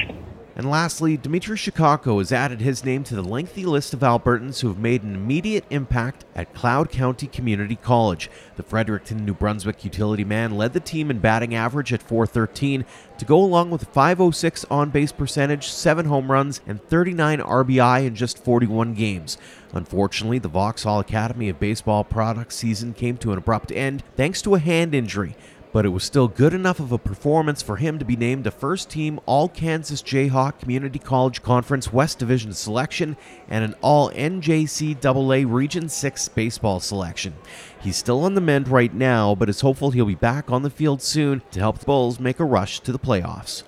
[0.53, 4.67] And lastly, Demitri Shakotko has added his name to the lengthy list of Albertans who
[4.67, 8.29] have made an immediate impact at Cloud County Community College.
[8.57, 12.83] The Fredericton, New Brunswick utility man led the team in batting average at 413
[13.17, 18.15] to go along with 506 on base percentage, 7 home runs, and 39 RBI in
[18.15, 19.37] just 41 games.
[19.73, 24.55] Unfortunately, the Vauxhall Academy of Baseball products season came to an abrupt end thanks to
[24.55, 25.35] a hand injury
[25.71, 28.51] but it was still good enough of a performance for him to be named a
[28.51, 33.15] first team All Kansas Jayhawk Community College Conference West Division selection
[33.49, 37.33] and an All NJCAA Region 6 baseball selection.
[37.81, 40.69] He's still on the mend right now, but is hopeful he'll be back on the
[40.69, 43.63] field soon to help the Bulls make a rush to the playoffs.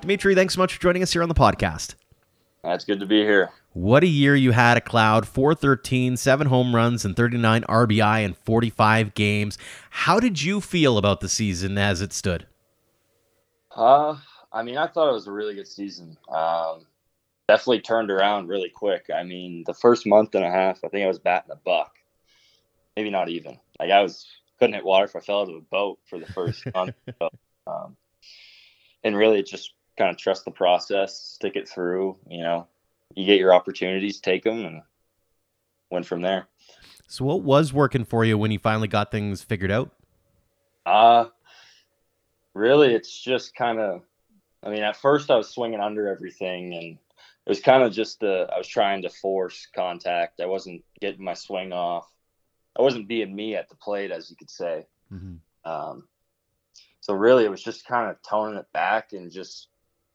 [0.00, 1.94] Demitri, thanks so much for joining us here on the podcast.
[2.62, 3.50] That's good to be here.
[3.74, 8.34] What a year you had at Cloud 413, seven home runs, and 39 RBI in
[8.34, 9.58] 45 games.
[9.90, 12.46] How did you feel about the season as it stood?
[13.74, 14.16] Uh,
[14.52, 16.16] I mean, I thought it was a really good season.
[16.32, 16.86] Um,
[17.48, 19.06] definitely turned around really quick.
[19.12, 21.96] I mean, the first month and a half, I think I was batting a buck.
[22.96, 23.58] Maybe not even.
[23.80, 24.28] Like, I was
[24.60, 26.94] couldn't hit water if I fell out of a boat for the first month.
[27.18, 27.28] So,
[27.66, 27.96] um,
[29.02, 32.68] and really just kind of trust the process, stick it through, you know,
[33.16, 34.82] you get your opportunities, take them, and
[35.90, 36.46] went from there.
[37.06, 39.90] So, what was working for you when you finally got things figured out?
[40.86, 41.26] Uh,
[42.54, 44.02] really, it's just kind of,
[44.62, 46.98] I mean, at first I was swinging under everything and
[47.46, 50.40] it was kind of just, uh, I was trying to force contact.
[50.40, 52.10] I wasn't getting my swing off.
[52.78, 54.86] I wasn't being me at the plate, as you could say.
[55.12, 55.70] Mm-hmm.
[55.70, 56.08] Um,
[57.00, 59.68] so really, it was just kind of toning it back and just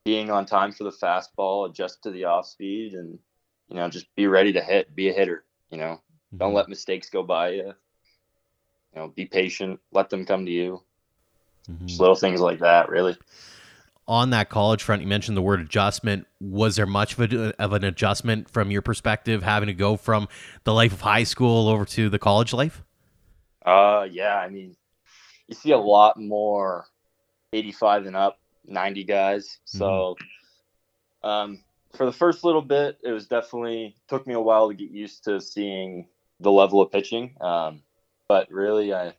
[0.06, 3.20] being on time for the fastball, adjust to the off speed, and
[3.70, 5.44] you know, just be ready to hit, be a hitter.
[5.70, 6.38] You know, mm-hmm.
[6.38, 7.74] don't let mistakes go by you.
[8.94, 10.82] You know, be patient, let them come to you.
[11.70, 11.86] Mm-hmm.
[11.86, 13.16] Just little things like that, really.
[14.08, 16.26] On that college front, you mentioned the word adjustment.
[16.42, 20.28] Was there much of, a, of an adjustment from your perspective, having to go from
[20.64, 22.82] the life of high school over to the college life?
[23.64, 24.36] Uh, yeah.
[24.36, 24.76] I mean,
[25.48, 26.88] you see a lot more
[27.54, 29.60] 85 and up 90 guys.
[29.65, 30.15] So,
[31.24, 31.28] mm-hmm.
[31.28, 31.60] um,
[31.95, 35.24] for the first little bit, it was definitely took me a while to get used
[35.26, 36.08] to seeing
[36.39, 37.36] the level of pitching.
[37.41, 37.82] Um,
[38.28, 39.13] but really, I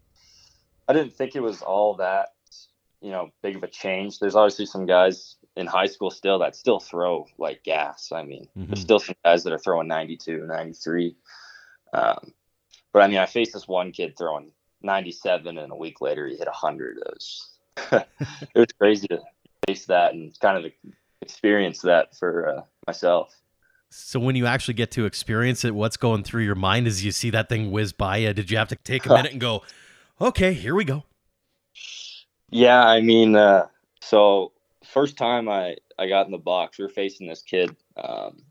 [0.88, 2.28] I didn't think it was all that
[3.00, 4.18] you know big of a change.
[4.18, 8.12] There's obviously some guys in high school still that still throw like gas.
[8.12, 8.66] I mean, mm-hmm.
[8.66, 11.16] there's still some guys that are throwing 92, 93.
[11.92, 12.32] Um,
[12.92, 16.36] but I mean, I faced this one kid throwing 97, and a week later he
[16.36, 16.98] hit 100.
[16.98, 17.50] It was
[17.92, 18.06] it
[18.54, 19.20] was crazy to
[19.66, 20.72] face that and kind of
[21.22, 23.34] experience that for uh, myself.
[23.90, 27.10] So when you actually get to experience it, what's going through your mind as you
[27.10, 28.32] see that thing whiz by you?
[28.32, 29.62] Did you have to take a minute and go,
[30.20, 31.04] "Okay, here we go"?
[32.50, 33.66] Yeah, I mean, uh,
[34.00, 34.52] so
[34.84, 37.74] first time I I got in the box, we are facing this kid.
[37.96, 38.42] Um,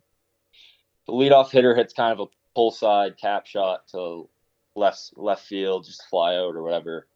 [1.05, 4.29] the leadoff hitter hits kind of a pull side cap shot to
[4.75, 7.07] left left field, just fly out or whatever.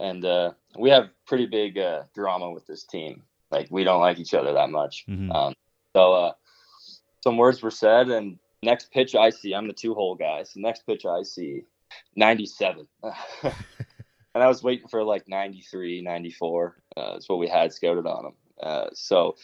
[0.00, 3.22] And uh, we have pretty big uh, drama with this team.
[3.50, 5.04] Like we don't like each other that much.
[5.08, 5.30] Mm-hmm.
[5.30, 5.54] Um,
[5.94, 6.32] so uh,
[7.22, 10.42] some words were said, and next pitch I see, I'm the two hole guy.
[10.42, 11.62] So next pitch I see,
[12.16, 12.86] 97.
[13.42, 13.52] and
[14.34, 16.76] I was waiting for like 93, 94.
[16.96, 18.32] Uh, that's what we had scouted on him.
[18.60, 19.36] Uh, so,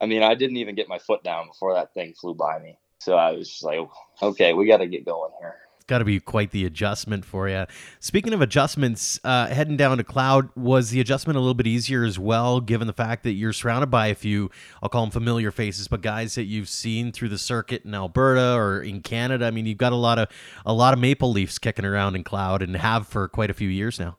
[0.00, 2.78] I mean, I didn't even get my foot down before that thing flew by me.
[3.00, 3.80] So I was just like,
[4.22, 5.56] okay, we got to get going here
[5.92, 7.66] got to be quite the adjustment for you.
[8.00, 12.02] Speaking of adjustments, uh, heading down to Cloud, was the adjustment a little bit easier
[12.02, 14.50] as well, given the fact that you're surrounded by a few,
[14.82, 18.54] I'll call them familiar faces, but guys that you've seen through the circuit in Alberta
[18.54, 19.44] or in Canada.
[19.44, 20.28] I mean, you've got a lot of
[20.64, 23.68] a lot of Maple Leafs kicking around in Cloud and have for quite a few
[23.68, 24.16] years now.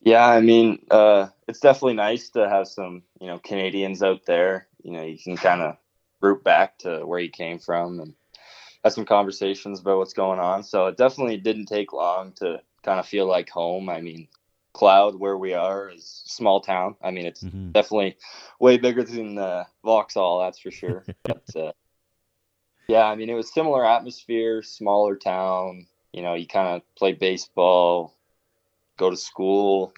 [0.00, 4.66] Yeah, I mean, uh, it's definitely nice to have some, you know, Canadians out there.
[4.82, 5.76] You know, you can kind of
[6.20, 8.14] root back to where you came from and
[8.82, 10.62] had some conversations about what's going on.
[10.62, 13.88] So it definitely didn't take long to kind of feel like home.
[13.88, 14.28] I mean,
[14.72, 16.96] Cloud, where we are, is small town.
[17.02, 17.72] I mean, it's mm-hmm.
[17.72, 18.16] definitely
[18.58, 21.04] way bigger than uh, Vauxhall, that's for sure.
[21.22, 21.72] but uh,
[22.88, 25.86] yeah, I mean, it was similar atmosphere, smaller town.
[26.12, 28.14] You know, you kind of play baseball,
[28.98, 29.92] go to school,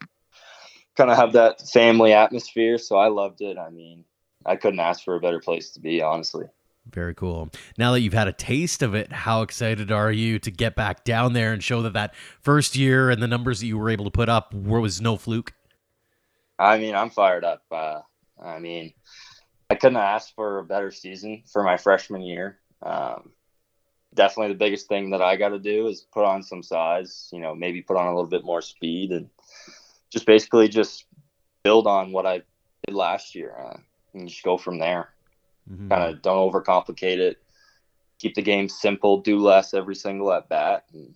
[0.96, 2.78] kind of have that family atmosphere.
[2.78, 3.58] So I loved it.
[3.58, 4.04] I mean,
[4.44, 6.46] I couldn't ask for a better place to be, honestly.
[6.90, 7.50] Very cool.
[7.78, 11.04] Now that you've had a taste of it, how excited are you to get back
[11.04, 14.04] down there and show that that first year and the numbers that you were able
[14.04, 15.54] to put up was no fluke?
[16.58, 17.62] I mean, I'm fired up.
[17.70, 18.00] Uh,
[18.42, 18.92] I mean,
[19.70, 22.58] I couldn't ask for a better season for my freshman year.
[22.82, 23.30] Um,
[24.14, 27.40] definitely the biggest thing that I got to do is put on some size, you
[27.40, 29.28] know, maybe put on a little bit more speed and
[30.10, 31.06] just basically just
[31.64, 32.42] build on what I
[32.86, 33.78] did last year uh,
[34.12, 35.13] and just go from there.
[35.70, 35.88] Mm-hmm.
[35.88, 37.38] Kind of don't overcomplicate it.
[38.18, 39.20] Keep the game simple.
[39.20, 41.14] Do less every single at bat, and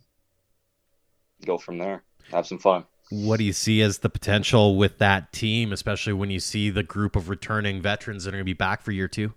[1.45, 2.03] go from there.
[2.31, 2.85] Have some fun.
[3.09, 6.83] What do you see as the potential with that team, especially when you see the
[6.83, 9.33] group of returning veterans that are going to be back for year two?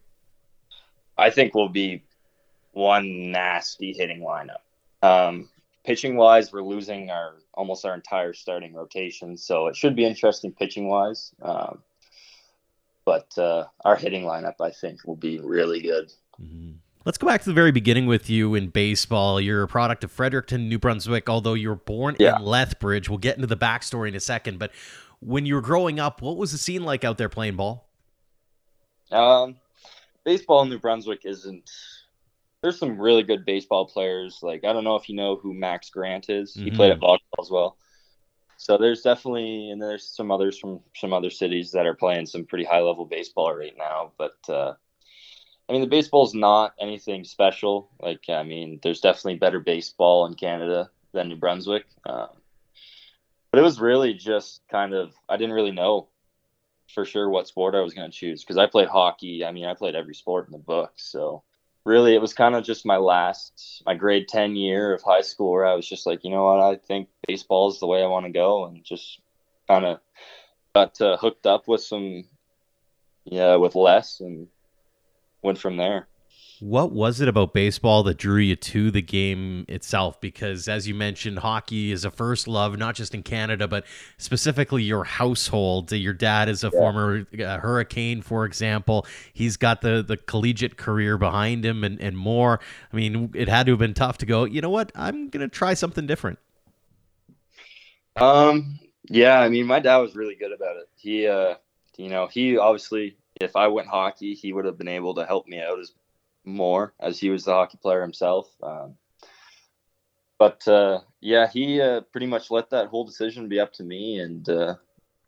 [1.16, 2.02] I think we'll be
[2.72, 4.60] one nasty hitting lineup.
[5.02, 5.48] Um,
[5.84, 10.52] pitching wise, we're losing our almost our entire starting rotation, so it should be interesting
[10.52, 11.32] pitching wise.
[11.42, 11.82] Um,
[13.04, 16.12] but uh, our hitting lineup, I think, will be really good.
[16.40, 16.72] Mm-hmm.
[17.04, 19.40] Let's go back to the very beginning with you in baseball.
[19.40, 22.36] You're a product of Fredericton, New Brunswick, although you were born yeah.
[22.36, 23.08] in Lethbridge.
[23.08, 24.60] We'll get into the backstory in a second.
[24.60, 24.70] But
[25.18, 27.88] when you were growing up, what was the scene like out there playing ball?
[29.10, 29.56] Um,
[30.24, 31.68] baseball in New Brunswick isn't.
[32.62, 34.38] There's some really good baseball players.
[34.40, 36.52] Like I don't know if you know who Max Grant is.
[36.52, 36.64] Mm-hmm.
[36.64, 37.76] He played at Vauxhall as well.
[38.62, 42.44] So there's definitely, and there's some others from some other cities that are playing some
[42.44, 44.12] pretty high level baseball right now.
[44.16, 44.74] But uh,
[45.68, 47.90] I mean, the baseball is not anything special.
[48.00, 51.86] Like, I mean, there's definitely better baseball in Canada than New Brunswick.
[52.06, 52.28] Um,
[53.50, 56.06] but it was really just kind of, I didn't really know
[56.94, 59.44] for sure what sport I was going to choose because I played hockey.
[59.44, 60.92] I mean, I played every sport in the book.
[60.98, 61.42] So
[61.84, 65.50] really, it was kind of just my last, my grade 10 year of high school
[65.50, 68.06] where I was just like, you know what, I think baseball is the way I
[68.06, 68.66] want to go.
[68.66, 69.20] And just
[69.68, 70.00] kind of
[70.74, 72.24] got uh, hooked up with some,
[73.24, 74.48] yeah, with less and
[75.42, 76.06] went from there.
[76.62, 80.20] What was it about baseball that drew you to the game itself?
[80.20, 83.84] Because, as you mentioned, hockey is a first love, not just in Canada, but
[84.16, 85.90] specifically your household.
[85.90, 86.78] Your dad is a yeah.
[86.78, 89.08] former uh, Hurricane, for example.
[89.32, 92.60] He's got the, the collegiate career behind him and, and more.
[92.92, 94.92] I mean, it had to have been tough to go, you know what?
[94.94, 96.38] I'm going to try something different.
[98.14, 100.88] Um, yeah, I mean, my dad was really good about it.
[100.94, 101.56] He, uh,
[101.96, 105.48] you know, he obviously, if I went hockey, he would have been able to help
[105.48, 105.90] me out as
[106.44, 108.48] more as he was the hockey player himself.
[108.62, 108.96] Um,
[110.38, 114.18] but uh, yeah, he uh, pretty much let that whole decision be up to me,
[114.18, 114.74] and uh,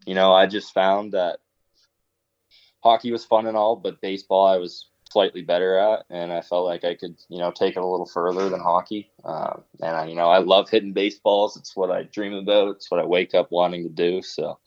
[0.06, 1.38] you know, I just found that
[2.82, 6.66] hockey was fun and all, but baseball I was slightly better at, and I felt
[6.66, 9.12] like I could, you know, take it a little further than hockey.
[9.24, 11.56] Um, and I, you know, I love hitting baseballs.
[11.56, 12.76] It's what I dream about.
[12.76, 14.22] It's what I wake up wanting to do.
[14.22, 14.58] So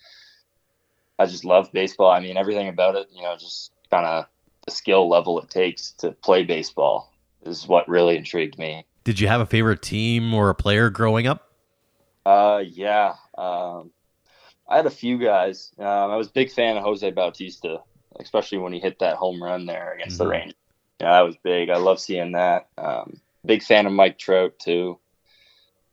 [1.19, 2.09] I just love baseball.
[2.09, 4.25] I mean, everything about it, you know, just kind of
[4.71, 8.85] skill level it takes to play baseball is what really intrigued me.
[9.03, 11.51] Did you have a favorite team or a player growing up?
[12.25, 13.15] Uh, yeah.
[13.37, 13.91] Um,
[14.67, 15.71] I had a few guys.
[15.79, 17.81] Um, I was a big fan of Jose Bautista,
[18.19, 20.23] especially when he hit that home run there against mm-hmm.
[20.23, 20.55] the Rangers.
[20.99, 21.69] Yeah, that was big.
[21.69, 22.67] I love seeing that.
[22.77, 24.99] Um, big fan of Mike Trout too.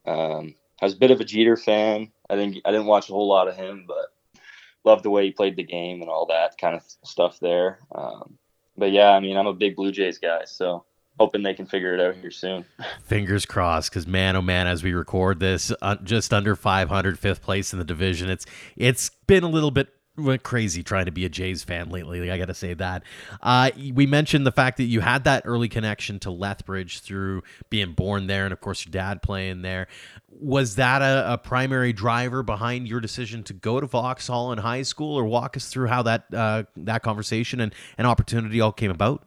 [0.06, 2.10] Um, I was a bit of a Jeter fan.
[2.28, 4.40] I didn't I didn't watch a whole lot of him, but
[4.84, 7.78] loved the way he played the game and all that kind of stuff there.
[7.94, 8.38] Um,
[8.76, 10.84] but yeah, I mean, I'm a big Blue Jays guy, so
[11.18, 12.64] hoping they can figure it out here soon.
[13.04, 17.42] Fingers crossed, because man, oh man, as we record this, uh, just under 500, fifth
[17.42, 18.28] place in the division.
[18.28, 22.31] It's it's been a little bit went crazy trying to be a Jays fan lately.
[22.31, 23.03] I got to say that.
[23.42, 27.92] Uh, we mentioned the fact that you had that early connection to Lethbridge through being
[27.92, 29.88] born there, and of course your dad playing there.
[30.29, 34.83] Was that a, a primary driver behind your decision to go to Vauxhall in high
[34.83, 38.90] school, or walk us through how that uh, that conversation and an opportunity all came
[38.90, 39.27] about?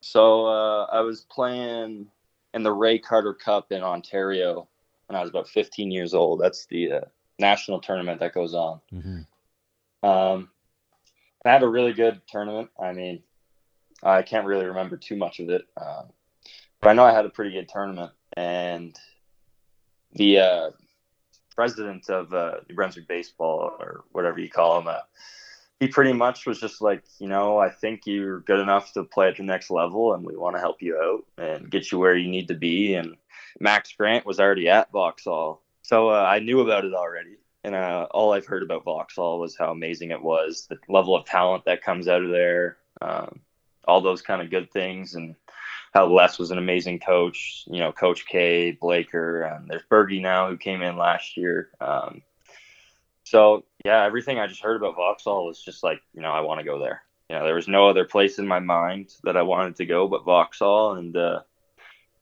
[0.00, 2.06] So uh, I was playing
[2.54, 4.68] in the Ray Carter Cup in Ontario
[5.06, 6.40] when I was about 15 years old.
[6.40, 7.00] That's the uh,
[7.38, 8.80] national tournament that goes on.
[8.92, 9.22] Mm-hmm
[10.06, 10.48] um,
[11.44, 12.70] I had a really good tournament.
[12.80, 13.22] I mean,
[14.02, 16.06] I can't really remember too much of it, um,
[16.80, 18.12] but I know I had a pretty good tournament.
[18.36, 18.98] And
[20.12, 20.70] the uh,
[21.54, 25.00] president of uh, New Brunswick baseball, or whatever you call him, uh,
[25.80, 29.28] he pretty much was just like, you know, I think you're good enough to play
[29.28, 32.16] at the next level, and we want to help you out and get you where
[32.16, 32.94] you need to be.
[32.94, 33.16] And
[33.60, 38.06] Max Grant was already at Vauxhall, so uh, I knew about it already and uh,
[38.12, 41.82] all I've heard about Vauxhall was how amazing it was, the level of talent that
[41.82, 43.40] comes out of there, um,
[43.88, 45.34] all those kind of good things, and
[45.92, 47.64] how Les was an amazing coach.
[47.66, 51.70] You know, Coach K, Blaker, and there's Bergie now who came in last year.
[51.80, 52.22] Um,
[53.24, 56.60] so yeah, everything I just heard about Vauxhall was just like, you know, I want
[56.60, 57.02] to go there.
[57.28, 60.06] You know, there was no other place in my mind that I wanted to go
[60.06, 61.40] but Vauxhall, and uh,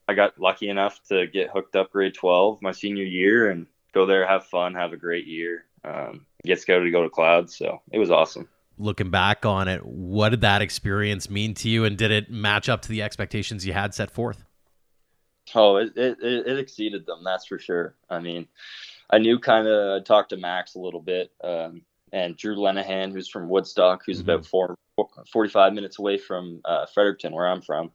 [0.09, 4.07] I got lucky enough to get hooked up grade 12 my senior year, and go
[4.07, 5.65] there, have fun, have a great year.
[5.85, 8.49] Um, get go to go to clouds, so it was awesome.
[8.77, 12.69] Looking back on it, what did that experience mean to you, and did it match
[12.69, 14.45] up to the expectations you had set forth?
[15.55, 17.95] Oh, it it, it exceeded them, that's for sure.
[18.11, 18.49] I mean,
[19.11, 20.01] I knew kind of.
[20.01, 24.21] I talked to Max a little bit, um, and Drew Lenahan, who's from Woodstock, who's
[24.21, 24.31] mm-hmm.
[24.31, 24.77] about four,
[25.33, 27.93] 45 minutes away from uh, Fredericton, where I'm from.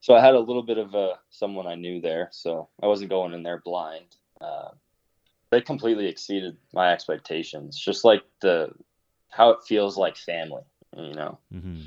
[0.00, 3.10] So I had a little bit of uh, someone I knew there, so I wasn't
[3.10, 4.14] going in there blind.
[4.40, 4.68] Uh,
[5.56, 7.78] they completely exceeded my expectations.
[7.78, 8.72] Just like the
[9.30, 10.64] how it feels like family,
[10.94, 11.38] you know.
[11.50, 11.80] Mm-hmm.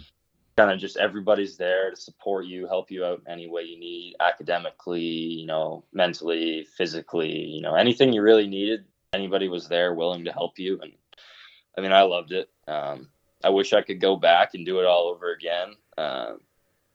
[0.58, 4.16] Kind of just everybody's there to support you, help you out any way you need,
[4.20, 8.86] academically, you know, mentally, physically, you know, anything you really needed.
[9.14, 10.94] Anybody was there, willing to help you, and
[11.78, 12.50] I mean, I loved it.
[12.68, 13.10] Um,
[13.44, 15.76] I wish I could go back and do it all over again.
[15.96, 16.34] Uh,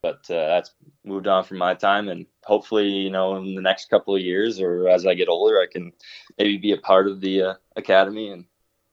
[0.05, 3.89] but uh, that's moved on from my time and hopefully you know in the next
[3.89, 5.91] couple of years or as i get older i can
[6.39, 8.45] maybe be a part of the uh, academy and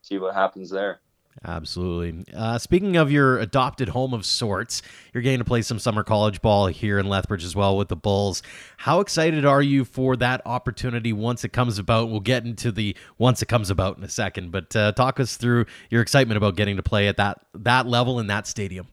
[0.02, 1.02] see what happens there
[1.46, 2.26] Absolutely.
[2.36, 4.82] Uh, speaking of your adopted home of sorts,
[5.14, 7.96] you're getting to play some summer college ball here in Lethbridge as well with the
[7.96, 8.44] Bulls.
[8.76, 12.10] How excited are you for that opportunity once it comes about?
[12.10, 15.38] We'll get into the once it comes about in a second, but uh, talk us
[15.38, 18.90] through your excitement about getting to play at that that level in that stadium.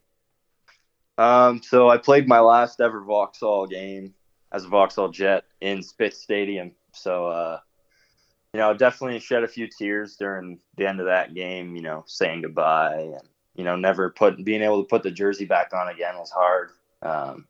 [1.18, 4.14] Um, so I played my last ever Vauxhall game
[4.52, 6.72] as a Vauxhall Jet in Spitz Stadium.
[6.92, 7.58] So, uh,
[8.54, 11.76] you know, definitely shed a few tears during the end of that game.
[11.76, 15.44] You know, saying goodbye and you know never put being able to put the jersey
[15.44, 16.70] back on again was hard.
[17.02, 17.46] Um,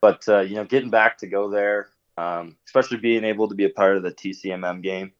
[0.00, 1.88] but uh, you know, getting back to go there,
[2.18, 5.12] um, especially being able to be a part of the TCMM game,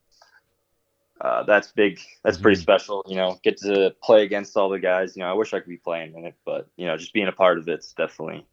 [1.23, 2.01] uh, that's big.
[2.25, 2.63] That's pretty mm-hmm.
[2.63, 3.05] special.
[3.07, 5.17] You know, get to play against all the guys.
[5.17, 7.29] You know, I wish I could be playing in it, but you know, just being
[7.29, 8.45] a part of it's definitely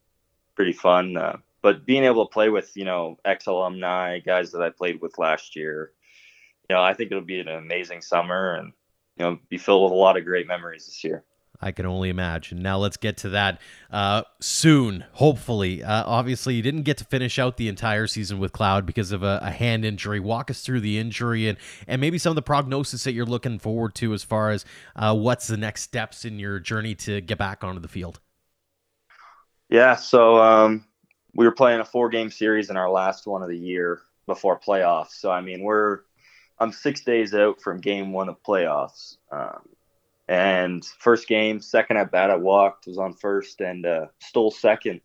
[0.55, 1.17] pretty fun.
[1.17, 5.01] Uh, but being able to play with you know ex alumni guys that I played
[5.01, 5.91] with last year,
[6.69, 8.71] you know, I think it'll be an amazing summer and
[9.17, 11.23] you know be filled with a lot of great memories this year.
[11.61, 12.61] I can only imagine.
[12.61, 13.59] Now let's get to that
[13.91, 15.83] uh, soon, hopefully.
[15.83, 19.23] Uh, obviously, you didn't get to finish out the entire season with Cloud because of
[19.23, 20.21] a, a, hand injury.
[20.21, 21.57] Walk us through the injury and
[21.87, 24.63] and maybe some of the prognosis that you're looking forward to as far as
[24.95, 28.21] uh, what's the next steps in your journey to get back onto the field.
[29.67, 30.85] Yeah, so um,
[31.35, 34.57] we were playing a four game series in our last one of the year before
[34.57, 35.11] playoffs.
[35.11, 35.99] So I mean, we're
[36.57, 39.17] I'm six days out from game one of playoffs.
[39.29, 39.61] Um,
[40.29, 45.01] and first game, second at bat, I walked, was on first, and uh, stole second.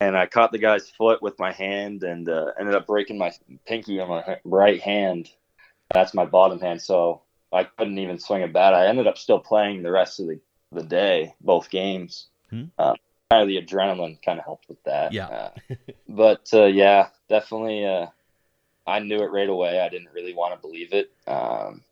[0.00, 3.30] And I caught the guy's foot with my hand and uh, ended up breaking my
[3.66, 5.28] pinky on my right hand.
[5.92, 6.80] That's my bottom hand.
[6.80, 7.22] So
[7.52, 8.72] I couldn't even swing a bat.
[8.72, 10.40] I ended up still playing the rest of the,
[10.72, 12.28] the day, both games.
[12.48, 12.64] Hmm.
[12.78, 12.94] Uh,
[13.30, 15.12] kind of the adrenaline kind of helped with that.
[15.12, 15.26] Yeah.
[15.26, 15.50] Uh,
[16.08, 17.84] but uh, yeah, definitely.
[17.84, 18.06] Uh,
[18.86, 19.78] I knew it right away.
[19.78, 21.10] I didn't really want to believe it.
[21.26, 21.82] Um,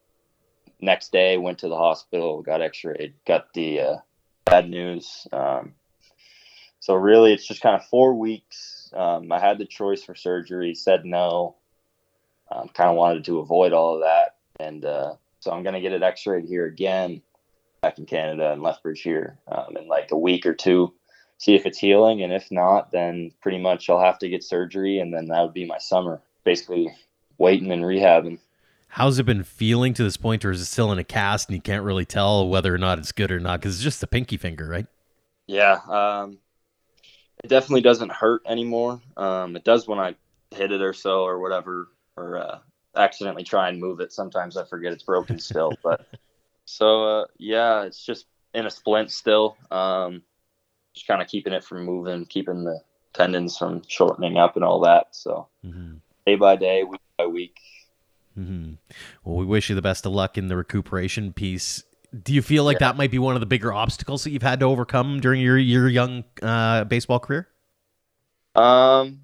[0.81, 3.97] next day went to the hospital, got x-rayed, got the uh,
[4.45, 5.27] bad news.
[5.33, 5.75] Um,
[6.81, 8.91] so really it's just kind of four weeks.
[8.95, 11.57] Um, I had the choice for surgery, said no.
[12.51, 14.37] Um, kind of wanted to avoid all of that.
[14.61, 17.23] And uh, so I'm going to get it x-rayed here again
[17.83, 20.93] back in Canada in Lethbridge here um, in like a week or two,
[21.39, 22.23] see if it's healing.
[22.23, 25.01] And if not, then pretty much I'll have to get surgery.
[25.01, 26.95] And then that would be my summer, basically
[27.39, 28.39] waiting and rehabbing.
[28.89, 31.57] How's it been feeling to this point, or is it still in a cast and
[31.57, 33.61] you can't really tell whether or not it's good or not?
[33.61, 34.87] Because it's just the pinky finger, right?
[35.47, 36.39] Yeah, um,
[37.45, 39.01] it definitely doesn't hurt anymore.
[39.17, 40.15] Um, it does when I
[40.51, 42.59] hit it or so or whatever, or uh,
[42.97, 44.13] accidentally try and move it.
[44.13, 46.07] Sometimes I forget it's broken still, but
[46.65, 49.57] so uh, yeah, it's just in a splint still.
[49.71, 50.23] Um,
[50.95, 52.81] just kind of keeping it from moving, keeping the
[53.13, 55.09] tendons from shortening up and all that.
[55.13, 55.97] So mm-hmm.
[56.25, 57.59] day by day, week by week,
[58.39, 58.75] Mm-hmm.
[59.25, 61.83] Well, we wish you the best of luck in the recuperation piece.
[62.23, 62.89] Do you feel like yeah.
[62.89, 65.59] that might be one of the bigger obstacles that you've had to overcome during your
[65.59, 67.49] your young uh, baseball career?
[68.55, 69.21] Um,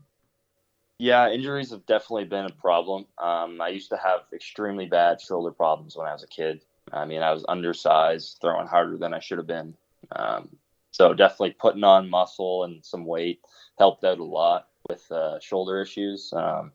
[0.99, 3.07] yeah, injuries have definitely been a problem.
[3.19, 6.65] Um, I used to have extremely bad shoulder problems when I was a kid.
[6.93, 9.75] I mean, I was undersized, throwing harder than I should have been.
[10.15, 10.49] Um,
[10.91, 13.41] so definitely putting on muscle and some weight
[13.79, 16.33] helped out a lot with uh, shoulder issues.
[16.37, 16.73] Um,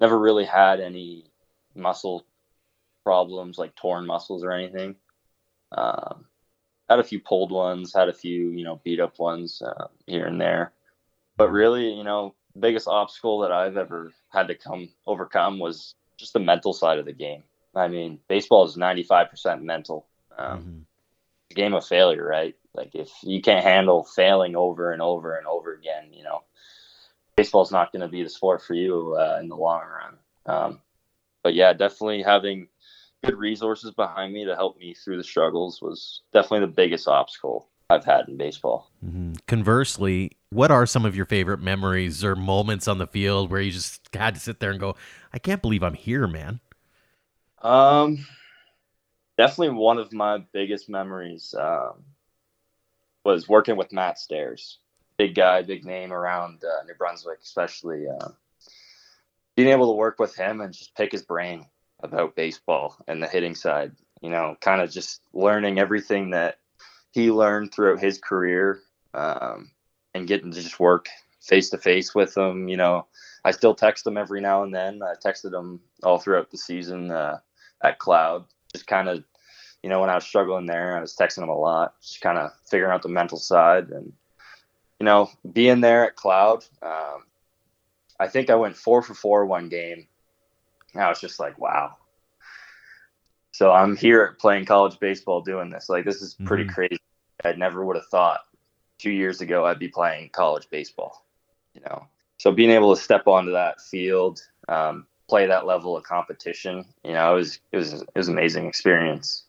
[0.00, 1.24] never really had any
[1.76, 2.26] muscle
[3.04, 4.96] problems like torn muscles or anything.
[5.72, 6.26] Um,
[6.88, 10.26] had a few pulled ones, had a few you know beat up ones uh, here
[10.26, 10.72] and there,
[11.36, 16.32] but really you know biggest obstacle that I've ever had to come overcome was just
[16.32, 17.42] the mental side of the game.
[17.74, 20.06] I mean, baseball is ninety five percent mental.
[20.38, 21.54] Um, mm-hmm.
[21.54, 22.54] game of failure, right?
[22.74, 26.42] Like if you can't handle failing over and over and over again, you know,
[27.36, 30.18] baseball's not going to be the sport for you uh, in the long run.
[30.46, 30.80] Um,
[31.46, 32.66] but yeah, definitely having
[33.24, 37.68] good resources behind me to help me through the struggles was definitely the biggest obstacle
[37.88, 38.90] I've had in baseball.
[39.04, 39.34] Mm-hmm.
[39.46, 43.70] Conversely, what are some of your favorite memories or moments on the field where you
[43.70, 44.96] just had to sit there and go,
[45.32, 46.58] "I can't believe I'm here, man"?
[47.62, 48.26] Um,
[49.38, 52.02] definitely one of my biggest memories um,
[53.24, 54.78] was working with Matt Stairs.
[55.16, 58.08] Big guy, big name around uh, New Brunswick, especially.
[58.08, 58.30] Uh,
[59.56, 61.66] being able to work with him and just pick his brain
[62.00, 66.58] about baseball and the hitting side, you know, kind of just learning everything that
[67.12, 68.80] he learned throughout his career
[69.14, 69.70] um,
[70.14, 71.08] and getting to just work
[71.40, 72.68] face to face with him.
[72.68, 73.06] You know,
[73.44, 75.00] I still text him every now and then.
[75.02, 77.38] I texted him all throughout the season uh,
[77.82, 78.44] at Cloud,
[78.74, 79.24] just kind of,
[79.82, 82.36] you know, when I was struggling there, I was texting him a lot, just kind
[82.36, 84.12] of figuring out the mental side and,
[85.00, 87.24] you know, being there at Cloud, um,
[88.18, 90.06] I think I went four for four one game.
[90.94, 91.96] And I was just like, wow.
[93.52, 95.88] So I'm here playing college baseball doing this.
[95.88, 96.74] Like this is pretty mm-hmm.
[96.74, 97.00] crazy.
[97.42, 98.40] I never would have thought
[98.98, 101.24] two years ago I'd be playing college baseball.
[101.74, 102.06] You know,
[102.36, 107.12] so being able to step onto that field, um, play that level of competition, you
[107.12, 109.45] know, it was it was it was an amazing experience.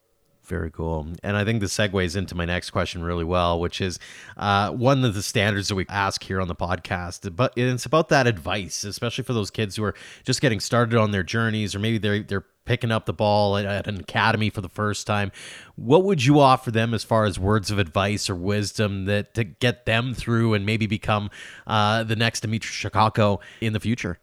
[0.48, 1.08] Very cool.
[1.24, 4.00] And I think the segues into my next question really well, which is
[4.38, 7.36] uh, one of the standards that we ask here on the podcast.
[7.36, 9.94] But it's about that advice, especially for those kids who are
[10.24, 13.66] just getting started on their journeys, or maybe they're they're picking up the ball at,
[13.66, 15.34] at, an academy for the first time.
[15.76, 19.44] What would you offer them as far as words of advice or wisdom that to
[19.44, 21.30] get them through and maybe become
[21.66, 24.20] uh, the next Demitri Shakotko in the future?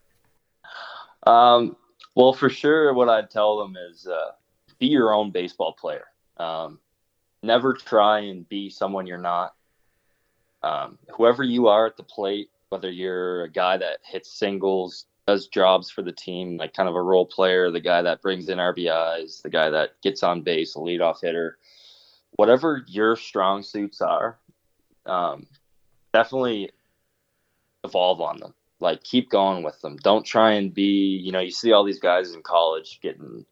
[1.26, 1.76] Um,
[2.14, 4.30] well, for sure, what I'd tell them is uh,
[4.78, 6.04] be your own baseball player.
[6.36, 6.78] Um,
[7.42, 9.54] never try and be someone you're not.
[10.62, 15.48] Um, whoever you are at the plate, whether you're a guy that hits singles, does
[15.48, 18.58] jobs for the team, like kind of a role player, the guy that brings in
[18.58, 21.58] RBIs, the guy that gets on base, a leadoff hitter,
[22.36, 24.38] whatever your strong suits are,
[25.06, 25.46] um,
[26.12, 26.70] definitely
[27.84, 28.54] evolve on them.
[28.80, 29.96] Like keep going with them.
[29.96, 33.46] Don't try and be, you know, you see all these guys in college getting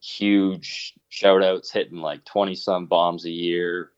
[0.00, 3.90] huge shout outs, hitting like 20 some bombs a year.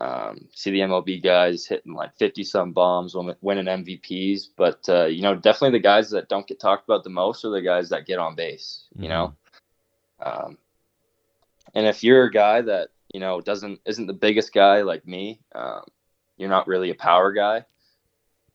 [0.00, 4.48] Um, see the MLB guys hitting like 50 some bombs, winning MVPs.
[4.56, 7.50] But, uh, you know, definitely the guys that don't get talked about the most are
[7.50, 9.08] the guys that get on base, you mm-hmm.
[9.10, 9.34] know?
[10.20, 10.58] Um,
[11.74, 15.40] and if you're a guy that, you know, doesn't, isn't the biggest guy like me,
[15.54, 15.82] um,
[16.36, 17.64] you're not really a power guy,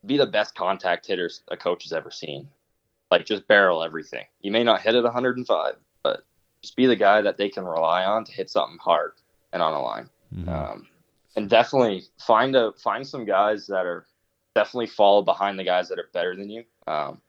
[0.05, 2.49] be the best contact hitter a coach has ever seen.
[3.09, 4.25] Like just barrel everything.
[4.41, 5.82] You may not hit it 105, but
[6.62, 9.14] just be the guy that they can rely on to hit something hard
[9.53, 10.10] and on a line.
[10.36, 10.49] Mm-hmm.
[10.49, 10.88] Um,
[11.36, 14.05] and definitely find a find some guys that are
[14.55, 16.64] definitely fall behind the guys that are better than you.
[16.88, 17.22] Um,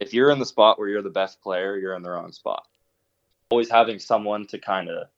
[0.00, 2.66] if you're in the spot where you're the best player, you're in the wrong spot.
[3.50, 5.08] Always having someone to kind of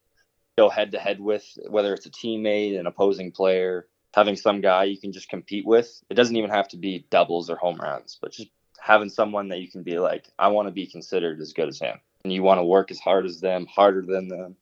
[0.57, 4.85] go head to head with, whether it's a teammate, an opposing player, having some guy
[4.85, 6.03] you can just compete with.
[6.09, 9.59] It doesn't even have to be doubles or home runs, but just having someone that
[9.59, 12.43] you can be like, I want to be considered as good as him and you
[12.43, 14.57] want to work as hard as them, harder than them.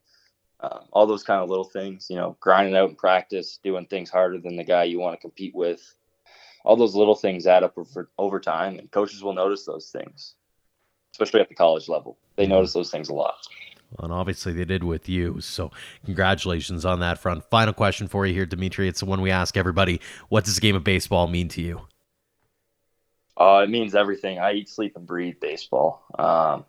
[0.61, 4.11] Uh, all those kind of little things, you know, grinding out in practice, doing things
[4.11, 5.94] harder than the guy you want to compete with.
[6.64, 10.34] All those little things add up over, over time, and coaches will notice those things,
[11.12, 12.18] especially at the college level.
[12.36, 13.36] They notice those things a lot.
[13.92, 15.40] Well, and obviously they did with you.
[15.40, 15.70] So
[16.04, 17.44] congratulations on that front.
[17.50, 18.88] Final question for you here, Demitri.
[18.88, 20.00] It's the one we ask everybody.
[20.28, 21.82] What does the game of baseball mean to you?
[23.36, 24.40] Uh, it means everything.
[24.40, 26.04] I eat, sleep, and breathe baseball.
[26.18, 26.64] Um,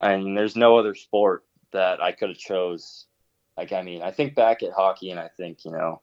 [0.00, 3.06] and there's no other sport that I could have chose.
[3.56, 6.00] Like, I mean, I think back at hockey and I think, you know,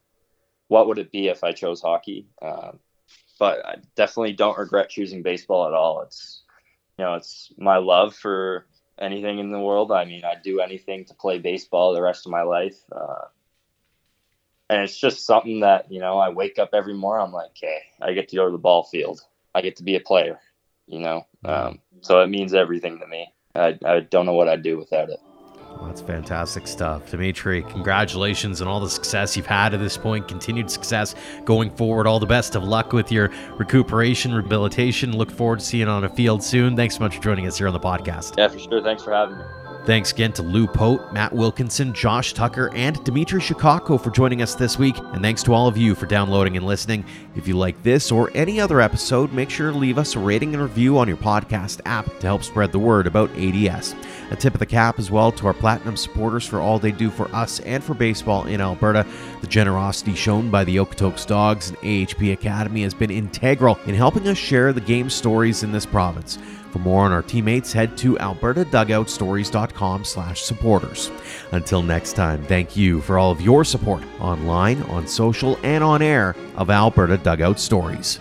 [0.68, 2.26] what would it be if I chose hockey?
[2.40, 2.78] Um,
[3.38, 6.02] but I definitely don't regret choosing baseball at all.
[6.02, 6.42] It's,
[6.98, 8.66] you know, it's my love for
[8.98, 9.92] anything in the world.
[9.92, 12.78] I mean, I'd do anything to play baseball the rest of my life.
[12.90, 13.26] Uh,
[14.70, 17.82] and it's just something that, you know, I wake up every morning, I'm like, okay,
[18.00, 19.20] I get to go to the ball field.
[19.54, 20.40] I get to be a player,
[20.86, 21.26] you know?
[21.44, 23.31] Um, so it means everything to me.
[23.54, 25.20] I, I don't know what I'd do without it.
[25.76, 27.10] Well, that's fantastic stuff.
[27.10, 30.28] Demitri, congratulations on all the success you've had at this point.
[30.28, 32.06] Continued success going forward.
[32.06, 35.16] All the best of luck with your recuperation, rehabilitation.
[35.16, 36.76] Look forward to seeing you on a field soon.
[36.76, 38.36] Thanks so much for joining us here on the podcast.
[38.38, 38.82] Yeah, for sure.
[38.82, 39.44] Thanks for having me.
[39.84, 44.54] Thanks again to Lou Pote, Matt Wilkinson, Josh Tucker, and Demitri Shakotko for joining us
[44.54, 44.96] this week.
[44.96, 47.04] And thanks to all of you for downloading and listening.
[47.34, 50.54] If you like this or any other episode, make sure to leave us a rating
[50.54, 53.96] and review on your podcast app to help spread the word about ADS.
[54.30, 57.10] A tip of the cap as well to our platinum supporters for all they do
[57.10, 59.04] for us and for baseball in Alberta.
[59.40, 64.28] The generosity shown by the Okotoks Dawgs and AHP Academy has been integral in helping
[64.28, 66.38] us share the game stories in this province.
[66.72, 71.10] For more on our teammates, head to albertadugoutstories.com slash supporters.
[71.52, 76.00] Until next time, thank you for all of your support online, on social, and on
[76.00, 78.18] air of Alberta Dugout Stories.